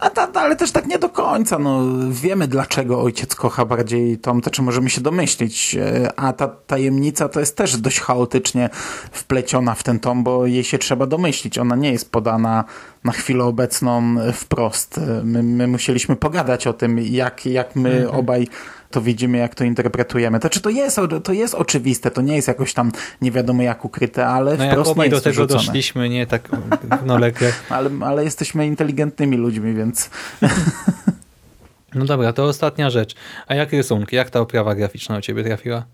A 0.00 0.10
ta, 0.10 0.28
ale 0.34 0.56
też 0.56 0.72
tak 0.72 0.86
nie 0.86 0.98
do 0.98 1.08
końca. 1.08 1.58
No, 1.58 1.80
wiemy, 2.10 2.48
dlaczego 2.48 3.02
ojciec 3.02 3.34
kocha 3.34 3.64
bardziej 3.64 4.18
Tom, 4.18 4.40
to 4.40 4.50
czy 4.50 4.62
możemy 4.62 4.90
się 4.90 5.00
domyślić. 5.00 5.74
E, 5.74 6.12
a 6.16 6.32
ta 6.32 6.48
tajemnica 6.48 7.28
to 7.28 7.40
jest 7.40 7.56
też 7.56 7.76
dość 7.76 8.00
chaotycznie 8.00 8.70
wpleciona 9.12 9.74
w 9.74 9.82
ten 9.82 10.00
Tom, 10.00 10.24
bo 10.24 10.46
jej 10.46 10.64
się 10.64 10.78
trzeba 10.78 11.06
domyślić. 11.06 11.58
Ona 11.58 11.76
nie 11.76 11.92
jest 11.92 12.12
podana 12.12 12.64
na 13.04 13.12
chwilę 13.12 13.44
obecną 13.44 14.14
wprost. 14.32 14.98
E, 14.98 15.22
my, 15.24 15.42
my 15.42 15.66
musieliśmy 15.66 16.16
pogadać 16.16 16.66
o 16.66 16.72
tym, 16.72 16.98
jak, 16.98 17.46
jak 17.46 17.76
my 17.76 17.90
mhm. 17.90 18.20
obaj 18.20 18.48
to 18.92 19.00
widzimy, 19.00 19.38
jak 19.38 19.54
to 19.54 19.64
interpretujemy. 19.64 20.40
To 20.40 20.50
czy 20.50 20.60
to 20.60 20.70
jest, 20.70 21.00
to 21.24 21.32
jest 21.32 21.54
oczywiste, 21.54 22.10
to 22.10 22.22
nie 22.22 22.36
jest 22.36 22.48
jakoś 22.48 22.74
tam 22.74 22.92
nie 23.22 23.30
wiadomo 23.30 23.62
jak 23.62 23.84
ukryte, 23.84 24.26
ale 24.26 24.56
no 24.56 24.64
wprost 24.70 24.88
jak 24.88 24.96
obaj 24.96 25.10
do 25.10 25.20
tego 25.20 25.34
wrzucone. 25.34 25.60
doszliśmy, 25.60 26.08
nie 26.08 26.26
tak 26.26 26.48
no 27.06 27.18
lekkie. 27.18 27.52
ale, 27.68 27.90
ale 28.00 28.24
jesteśmy 28.24 28.66
inteligentnymi 28.66 29.36
ludźmi, 29.36 29.74
więc... 29.74 30.10
no 31.94 32.04
dobra, 32.04 32.32
to 32.32 32.44
ostatnia 32.44 32.90
rzecz. 32.90 33.14
A 33.46 33.54
jak 33.54 33.72
rysunki? 33.72 34.16
Jak 34.16 34.30
ta 34.30 34.40
oprawa 34.40 34.74
graficzna 34.74 35.18
u 35.18 35.20
ciebie 35.20 35.44
trafiła? 35.44 35.84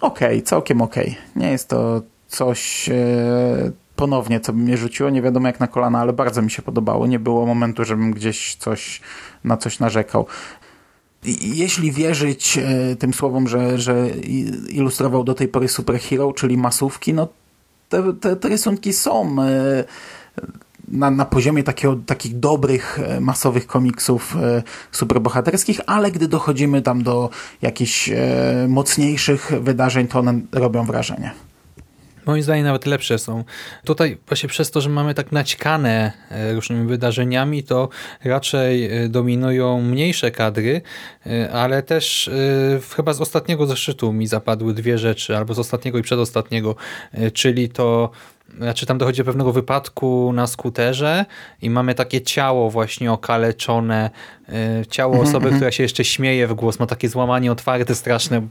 Okej, 0.00 0.28
okay, 0.28 0.42
całkiem 0.42 0.82
okej. 0.82 1.08
Okay. 1.10 1.42
Nie 1.42 1.50
jest 1.50 1.68
to 1.68 2.02
coś... 2.28 2.88
E, 2.88 3.72
ponownie, 3.96 4.40
co 4.40 4.52
by 4.52 4.58
mnie 4.58 4.76
rzuciło, 4.76 5.10
nie 5.10 5.22
wiadomo 5.22 5.46
jak 5.46 5.60
na 5.60 5.66
kolana, 5.66 6.00
ale 6.00 6.12
bardzo 6.12 6.42
mi 6.42 6.50
się 6.50 6.62
podobało. 6.62 7.06
Nie 7.06 7.18
było 7.18 7.46
momentu, 7.46 7.84
żebym 7.84 8.10
gdzieś 8.12 8.54
coś 8.54 9.00
na 9.44 9.56
coś 9.56 9.78
narzekał 9.78 10.26
jeśli 11.24 11.92
wierzyć 11.92 12.58
e, 12.58 12.96
tym 12.96 13.14
słowom, 13.14 13.48
że, 13.48 13.78
że 13.78 14.10
ilustrował 14.68 15.24
do 15.24 15.34
tej 15.34 15.48
pory 15.48 15.68
superhero, 15.68 16.32
czyli 16.32 16.56
masówki, 16.56 17.14
no 17.14 17.28
te, 17.88 18.12
te, 18.12 18.36
te 18.36 18.48
rysunki 18.48 18.92
są 18.92 19.42
e, 19.42 19.84
na, 20.88 21.10
na 21.10 21.24
poziomie 21.24 21.62
takiego, 21.62 21.96
takich 22.06 22.38
dobrych, 22.38 22.98
e, 23.02 23.20
masowych 23.20 23.66
komiksów 23.66 24.36
superbohaterskich, 24.92 25.80
ale 25.86 26.10
gdy 26.10 26.28
dochodzimy 26.28 26.82
tam 26.82 27.02
do 27.02 27.30
jakichś 27.62 28.10
mocniejszych 28.68 29.52
wydarzeń, 29.60 30.08
to 30.08 30.18
one 30.18 30.40
robią 30.52 30.84
wrażenie. 30.84 31.32
Moim 32.26 32.42
zdaniem 32.42 32.64
nawet 32.64 32.86
lepsze 32.86 33.18
są. 33.18 33.44
Tutaj 33.84 34.18
właśnie 34.28 34.48
przez 34.48 34.70
to, 34.70 34.80
że 34.80 34.88
mamy 34.88 35.14
tak 35.14 35.32
naćkane 35.32 36.12
e, 36.30 36.52
różnymi 36.52 36.86
wydarzeniami, 36.86 37.62
to 37.62 37.88
raczej 38.24 39.04
e, 39.04 39.08
dominują 39.08 39.82
mniejsze 39.82 40.30
kadry, 40.30 40.82
e, 41.26 41.52
ale 41.52 41.82
też 41.82 42.30
chyba 42.96 43.12
z 43.12 43.20
ostatniego 43.20 43.66
zeszytu 43.66 44.12
mi 44.12 44.26
zapadły 44.26 44.74
dwie 44.74 44.98
rzeczy, 44.98 45.36
albo 45.36 45.54
z 45.54 45.58
ostatniego 45.58 45.98
i 45.98 46.02
przedostatniego, 46.02 46.76
czyli 47.32 47.68
to 47.68 48.10
znaczy 48.56 48.86
tam 48.86 48.98
dochodzi 48.98 49.18
do 49.18 49.24
pewnego 49.24 49.52
wypadku 49.52 50.32
na 50.34 50.46
skuterze 50.46 51.24
i 51.62 51.70
mamy 51.70 51.94
takie 51.94 52.20
ciało 52.20 52.70
właśnie 52.70 53.12
okaleczone, 53.12 54.10
e, 54.48 54.86
ciało 54.86 55.12
mhm, 55.12 55.28
osoby, 55.28 55.44
mhm. 55.44 55.56
która 55.56 55.72
się 55.72 55.82
jeszcze 55.82 56.04
śmieje 56.04 56.46
w 56.46 56.54
głos, 56.54 56.78
ma 56.78 56.86
takie 56.86 57.08
złamanie 57.08 57.52
otwarte, 57.52 57.94
straszne, 57.94 58.46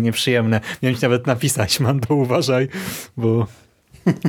nieprzyjemne. 0.00 0.60
Miałem 0.82 0.96
ci 0.96 1.02
nawet 1.02 1.26
napisać, 1.26 1.80
Mando, 1.80 2.14
uważaj, 2.14 2.68
bo 3.16 3.46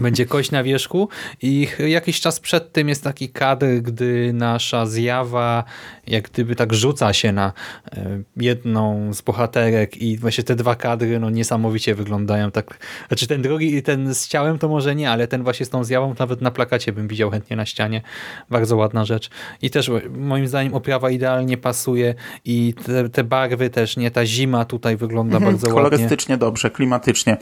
będzie 0.02 0.26
kość 0.26 0.52
na 0.52 0.64
wierzchu 0.64 1.10
i 1.42 1.68
jakiś 1.88 2.22
czas 2.22 2.40
przed 2.40 2.74
tym 2.74 2.90
jest 2.90 3.04
taki 3.04 3.30
kadr, 3.30 3.66
gdy 3.82 4.34
nasza 4.34 4.86
zjawa 4.86 5.64
jak 6.10 6.30
gdyby 6.30 6.56
tak 6.56 6.74
rzuca 6.74 7.14
się 7.14 7.32
na 7.32 7.54
e, 7.92 8.22
jedną 8.38 9.14
z 9.14 9.22
bohaterek 9.22 9.98
i 9.98 10.18
właśnie 10.18 10.44
te 10.44 10.56
dwa 10.56 10.76
kadry 10.76 11.20
no 11.20 11.30
niesamowicie 11.30 11.96
wyglądają. 11.96 12.52
tak. 12.52 12.78
Znaczy 13.08 13.28
ten 13.28 13.42
drugi 13.42 13.76
i 13.76 13.84
ten 13.84 14.16
z 14.16 14.28
ciałem 14.28 14.60
to 14.60 14.70
może 14.70 14.96
nie, 14.96 15.12
ale 15.12 15.28
ten 15.28 15.44
właśnie 15.44 15.66
z 15.66 15.70
tą 15.70 15.84
zjawą 15.84 16.16
nawet 16.20 16.42
na 16.42 16.52
plakacie 16.52 16.94
bym 16.94 17.08
widział 17.08 17.32
chętnie 17.32 17.56
na 17.56 17.66
ścianie. 17.66 18.02
Bardzo 18.50 18.78
ładna 18.78 19.06
rzecz. 19.06 19.30
I 19.62 19.70
też 19.70 19.92
moim 20.10 20.48
zdaniem 20.48 20.74
oprawa 20.74 21.10
idealnie 21.10 21.58
pasuje 21.58 22.16
i 22.46 22.74
te, 22.86 23.10
te 23.10 23.24
barwy 23.24 23.70
też, 23.70 23.98
nie? 23.98 24.12
Ta 24.12 24.26
zima 24.26 24.66
tutaj 24.66 24.98
wygląda 24.98 25.38
mhm, 25.38 25.54
bardzo 25.54 25.68
ładnie. 25.68 25.82
Kolorystycznie 25.84 26.38
dobrze, 26.38 26.72
klimatycznie. 26.72 27.38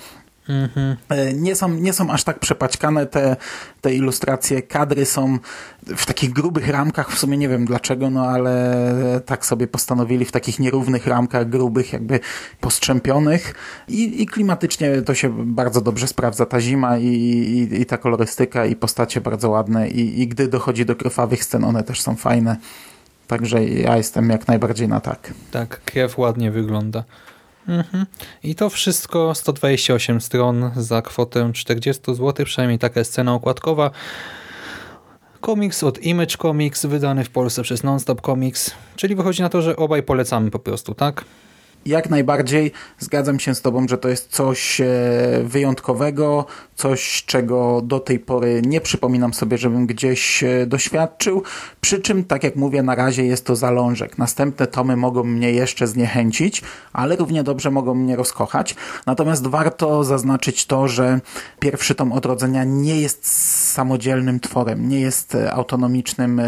Mhm. 0.50 0.96
Nie, 1.34 1.56
są, 1.56 1.70
nie 1.70 1.94
są 1.94 2.12
aż 2.12 2.24
tak 2.24 2.40
przepaćkane 2.40 3.06
te, 3.06 3.36
te 3.82 3.94
ilustracje. 3.94 4.62
Kadry 4.62 5.06
są 5.06 5.40
w 5.84 6.06
takich 6.06 6.34
grubych 6.34 6.70
ramkach, 6.70 7.12
w 7.12 7.20
sumie 7.20 7.38
nie 7.38 7.50
wiem 7.50 7.66
dlaczego, 7.66 8.10
no 8.10 8.26
ale 8.26 8.76
tak 9.26 9.46
sobie 9.46 9.68
postanowili 9.68 10.26
w 10.26 10.32
takich 10.32 10.60
nierównych 10.60 11.08
ramkach, 11.08 11.50
grubych, 11.50 11.94
jakby 11.94 12.20
postrzępionych 12.62 13.54
i, 13.88 14.22
i 14.22 14.26
klimatycznie 14.26 15.02
to 15.02 15.16
się 15.16 15.46
bardzo 15.46 15.82
dobrze 15.82 16.08
sprawdza. 16.08 16.46
Ta 16.46 16.62
zima 16.62 16.98
i, 16.98 17.08
i, 17.08 17.82
i 17.82 17.86
ta 17.86 17.98
kolorystyka 17.98 18.66
i 18.66 18.76
postacie 18.76 19.22
bardzo 19.22 19.50
ładne 19.50 19.90
i, 19.90 20.22
i 20.22 20.28
gdy 20.28 20.48
dochodzi 20.48 20.86
do 20.86 20.96
krwawych 20.96 21.44
scen, 21.44 21.64
one 21.64 21.84
też 21.84 22.02
są 22.02 22.16
fajne. 22.16 22.58
Także 23.28 23.66
ja 23.66 23.98
jestem 23.98 24.30
jak 24.30 24.48
najbardziej 24.48 24.88
na 24.88 25.00
tak. 25.00 25.34
Tak, 25.52 25.82
krew 25.86 26.18
ładnie 26.18 26.52
wygląda. 26.52 27.04
Mhm. 27.68 28.06
I 28.44 28.56
to 28.56 28.70
wszystko 28.70 29.36
128 29.36 30.22
stron 30.22 30.72
za 30.76 31.02
kwotę 31.02 31.52
40 31.54 32.16
zł, 32.16 32.46
przynajmniej 32.46 32.80
taka 32.80 33.00
jest 33.00 33.14
cena 33.14 33.34
okładkowa. 33.34 33.92
Komiks 35.42 35.84
od 35.84 36.04
Image 36.04 36.38
Comics, 36.38 36.86
wydany 36.86 37.24
w 37.24 37.30
Polsce 37.30 37.64
przez 37.64 37.84
Nonstop 37.84 38.22
Comics, 38.22 38.72
czyli 38.96 39.16
wychodzi 39.16 39.42
na 39.42 39.50
to, 39.50 39.62
że 39.62 39.76
obaj 39.76 40.04
polecamy 40.04 40.52
po 40.52 40.60
prostu, 40.60 40.94
tak? 40.94 41.26
jak 41.88 42.10
najbardziej 42.10 42.72
zgadzam 43.00 43.40
się 43.40 43.56
z 43.56 43.62
Tobą, 43.62 43.88
że 43.88 43.98
to 43.98 44.10
jest 44.10 44.32
coś 44.32 44.82
e, 44.82 44.86
wyjątkowego, 45.44 46.46
coś, 46.78 47.24
czego 47.26 47.82
do 47.82 48.00
tej 48.00 48.20
pory 48.20 48.62
nie 48.66 48.82
przypominam 48.82 49.34
sobie, 49.34 49.58
żebym 49.58 49.88
gdzieś 49.88 50.44
e, 50.44 50.66
doświadczył. 50.68 51.44
Przy 51.82 52.02
czym, 52.02 52.24
tak 52.24 52.44
jak 52.44 52.56
mówię, 52.56 52.84
na 52.84 52.96
razie 52.96 53.26
jest 53.26 53.46
to 53.46 53.56
zalążek. 53.56 54.18
Następne 54.18 54.68
tomy 54.68 54.98
mogą 54.98 55.24
mnie 55.24 55.52
jeszcze 55.52 55.88
zniechęcić, 55.88 56.62
ale 56.94 57.16
równie 57.16 57.44
dobrze 57.44 57.72
mogą 57.72 57.94
mnie 57.94 58.16
rozkochać. 58.16 58.76
Natomiast 59.06 59.48
warto 59.48 60.04
zaznaczyć 60.04 60.66
to, 60.66 60.88
że 60.88 61.20
pierwszy 61.60 61.96
tom 61.96 62.12
odrodzenia 62.12 62.64
nie 62.64 63.02
jest 63.02 63.28
samodzielnym 63.72 64.40
tworem, 64.40 64.90
nie 64.90 65.00
jest 65.00 65.36
e, 65.36 65.54
autonomicznym 65.54 66.42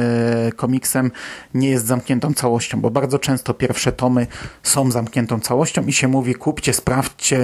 komiksem, 0.56 1.12
nie 1.54 1.70
jest 1.70 1.86
zamkniętą 1.86 2.34
całością, 2.34 2.82
bo 2.82 2.90
bardzo 2.90 3.20
często 3.20 3.54
pierwsze 3.54 3.92
tomy 3.92 4.28
są 4.64 4.92
zamkniętą 4.92 5.40
całością 5.40 5.86
i 5.86 5.94
się 5.94 6.08
mówi 6.08 6.36
kupcie, 6.36 6.74
sprawdźcie, 6.74 7.40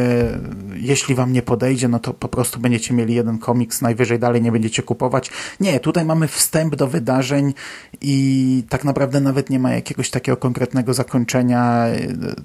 jeśli 0.75 1.15
wam 1.15 1.33
nie 1.33 1.41
podejdzie, 1.41 1.87
no 1.87 1.99
to 1.99 2.13
po 2.13 2.27
prostu 2.27 2.59
będziecie 2.75 2.93
mieli 2.93 3.15
jeden 3.15 3.39
komiks, 3.39 3.81
najwyżej 3.81 4.19
dalej 4.19 4.41
nie 4.41 4.51
będziecie 4.51 4.83
kupować. 4.83 5.29
Nie, 5.59 5.79
tutaj 5.79 6.05
mamy 6.05 6.27
wstęp 6.27 6.75
do 6.75 6.87
wydarzeń 6.87 7.53
i 8.01 8.63
tak 8.69 8.83
naprawdę 8.83 9.21
nawet 9.21 9.49
nie 9.49 9.59
ma 9.59 9.71
jakiegoś 9.71 10.09
takiego 10.09 10.37
konkretnego 10.37 10.93
zakończenia, 10.93 11.85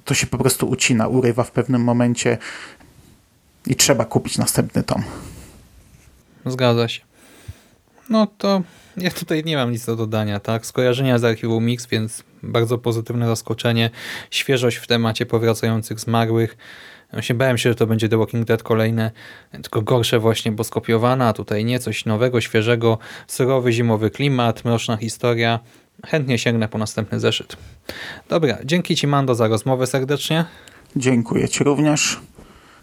to 0.05 0.15
się 0.15 0.27
po 0.27 0.39
prostu 0.39 0.69
ucina, 0.69 1.09
urywa 1.09 1.45
w 1.45 1.51
pewnym 1.51 1.85
momencie 1.85 2.39
i 3.67 3.75
trzeba 3.77 4.05
kupić 4.05 4.39
następny 4.39 4.83
tom. 4.83 5.03
Zgadza 6.47 6.89
się. 6.89 7.01
No 8.11 8.27
to 8.27 8.63
ja 8.97 9.11
tutaj 9.11 9.45
nie 9.45 9.57
mam 9.57 9.73
nic 9.73 9.87
do 9.87 9.97
dodania, 9.97 10.41
tak? 10.41 10.67
Skojarzenia 10.67 11.19
z 11.19 11.25
archiwum 11.25 11.65
Mix, 11.65 11.87
więc 11.87 12.25
bardzo 12.43 12.79
pozytywne 12.79 13.27
zaskoczenie, 13.27 13.91
świeżość 14.31 14.77
w 14.77 14.87
temacie 14.87 15.27
powracających 15.27 16.01
zmarłych. 16.01 16.57
Właśnie 17.13 17.35
bałem 17.35 17.59
się, 17.59 17.71
że 17.71 17.75
to 17.75 17.87
będzie 17.87 18.09
The 18.09 18.19
Walking 18.19 18.47
Dead 18.47 18.63
kolejne, 18.63 19.11
tylko 19.53 19.83
gorsze 19.83 20.19
właśnie, 20.19 20.53
bo 20.53 20.65
skopiowana, 20.65 21.33
tutaj 21.33 21.65
nie, 21.65 21.79
coś 21.79 22.05
nowego, 22.05 22.41
świeżego, 22.41 22.99
surowy 23.27 23.73
zimowy 23.73 24.11
klimat, 24.11 24.65
mroczna 24.65 24.97
historia. 24.97 25.61
Chętnie 26.07 26.39
sięgnę 26.39 26.69
po 26.69 26.79
następny 26.79 27.21
zeszyt. 27.21 27.57
Dobra, 28.29 28.59
dzięki 28.65 28.97
Ci 28.97 29.07
Mando 29.07 29.35
za 29.35 29.49
rozmowę 29.49 29.87
serdecznie. 29.87 30.45
Dziękuję 30.97 31.49
Ci 31.49 31.65
również. 31.65 32.21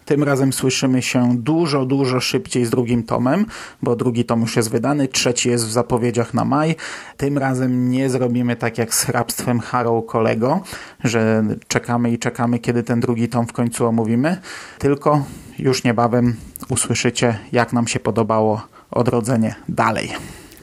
Tym 0.08 0.22
razem 0.22 0.52
słyszymy 0.52 1.02
się 1.02 1.36
dużo, 1.38 1.86
dużo 1.86 2.20
szybciej 2.20 2.64
z 2.64 2.70
drugim 2.70 3.02
tomem, 3.02 3.46
bo 3.82 3.96
drugi 3.96 4.24
tom 4.24 4.40
już 4.40 4.56
jest 4.56 4.70
wydany, 4.70 5.08
trzeci 5.08 5.48
jest 5.48 5.66
w 5.66 5.70
zapowiedziach 5.70 6.34
na 6.34 6.44
maj. 6.44 6.76
Tym 7.16 7.38
razem 7.38 7.90
nie 7.90 8.10
zrobimy 8.10 8.56
tak 8.56 8.78
jak 8.78 8.94
z 8.94 9.02
hrabstwem 9.02 9.60
Harrow 9.60 10.06
Kolego, 10.06 10.60
że 11.04 11.44
czekamy 11.68 12.12
i 12.12 12.18
czekamy, 12.18 12.58
kiedy 12.58 12.82
ten 12.82 13.00
drugi 13.00 13.28
tom 13.28 13.46
w 13.46 13.52
końcu 13.52 13.86
omówimy, 13.86 14.36
tylko 14.78 15.24
już 15.58 15.84
niebawem 15.84 16.36
usłyszycie, 16.68 17.38
jak 17.52 17.72
nam 17.72 17.88
się 17.88 18.00
podobało 18.00 18.62
odrodzenie 18.90 19.54
dalej. 19.68 20.12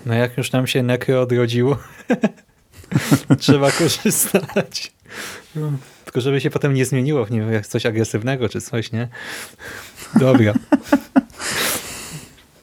No 0.05 0.13
jak 0.13 0.37
już 0.37 0.51
nam 0.51 0.67
się 0.67 0.83
Nekro 0.83 1.21
odrodziło, 1.21 1.77
trzeba 3.39 3.71
korzystać. 3.71 4.93
Tylko 6.05 6.21
żeby 6.21 6.41
się 6.41 6.49
potem 6.49 6.73
nie 6.73 6.85
zmieniło 6.85 7.25
w 7.25 7.31
nim 7.31 7.51
jak 7.51 7.67
coś 7.67 7.85
agresywnego 7.85 8.49
czy 8.49 8.61
coś, 8.61 8.91
nie? 8.91 9.07
Dobra. 10.15 10.53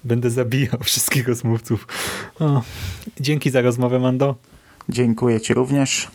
Będę 0.04 0.30
zabijał 0.30 0.78
wszystkich 0.82 1.28
rozmówców. 1.28 1.86
O, 2.40 2.62
dzięki 3.20 3.50
za 3.50 3.60
rozmowę, 3.60 3.98
Mando. 3.98 4.36
Dziękuję 4.88 5.40
Ci 5.40 5.54
również. 5.54 6.08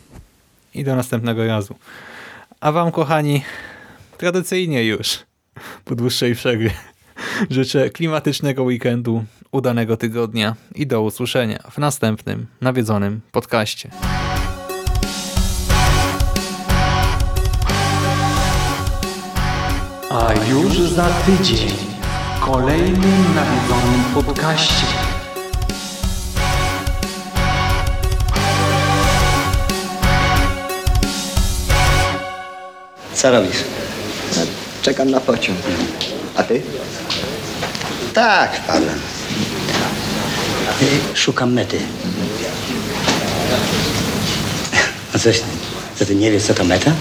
I 0.74 0.84
do 0.84 0.96
następnego 0.96 1.48
razu. 1.48 1.76
A 2.60 2.72
Wam, 2.72 2.92
kochani, 2.92 3.44
tradycyjnie 4.18 4.86
już 4.86 5.20
po 5.86 5.96
dłuższej 5.96 6.36
przerwie 6.36 6.72
życzę 7.50 7.90
klimatycznego 7.90 8.64
weekendu, 8.64 9.26
udanego 9.52 9.98
tygodnia 9.98 10.56
i 10.76 10.88
do 10.88 11.02
usłyszenia 11.02 11.60
w 11.72 11.78
następnym 11.78 12.48
nawiedzonym 12.62 13.22
podcaście. 13.32 13.92
Już 20.50 20.80
za 20.92 21.10
tydzień 21.10 21.70
w 22.38 22.40
kolejnym 22.40 23.36
nawiedzonym 23.36 24.04
podcaście. 24.26 24.86
Co 33.14 33.32
robisz? 33.32 33.58
Czekam 34.82 35.12
na 35.12 35.20
pociąg. 35.20 35.58
A 36.36 36.44
ty? 36.44 36.62
Tak, 38.14 38.56
wpadłem. 38.56 39.00
Szukam 41.14 41.54
mety. 41.54 41.80
A 45.16 45.20
coś, 45.20 45.42
co 45.96 46.06
ty 46.06 46.16
nie 46.16 46.32
wiesz, 46.32 46.44
co 46.44 46.54
to 46.54 46.64
meta? 46.64 46.92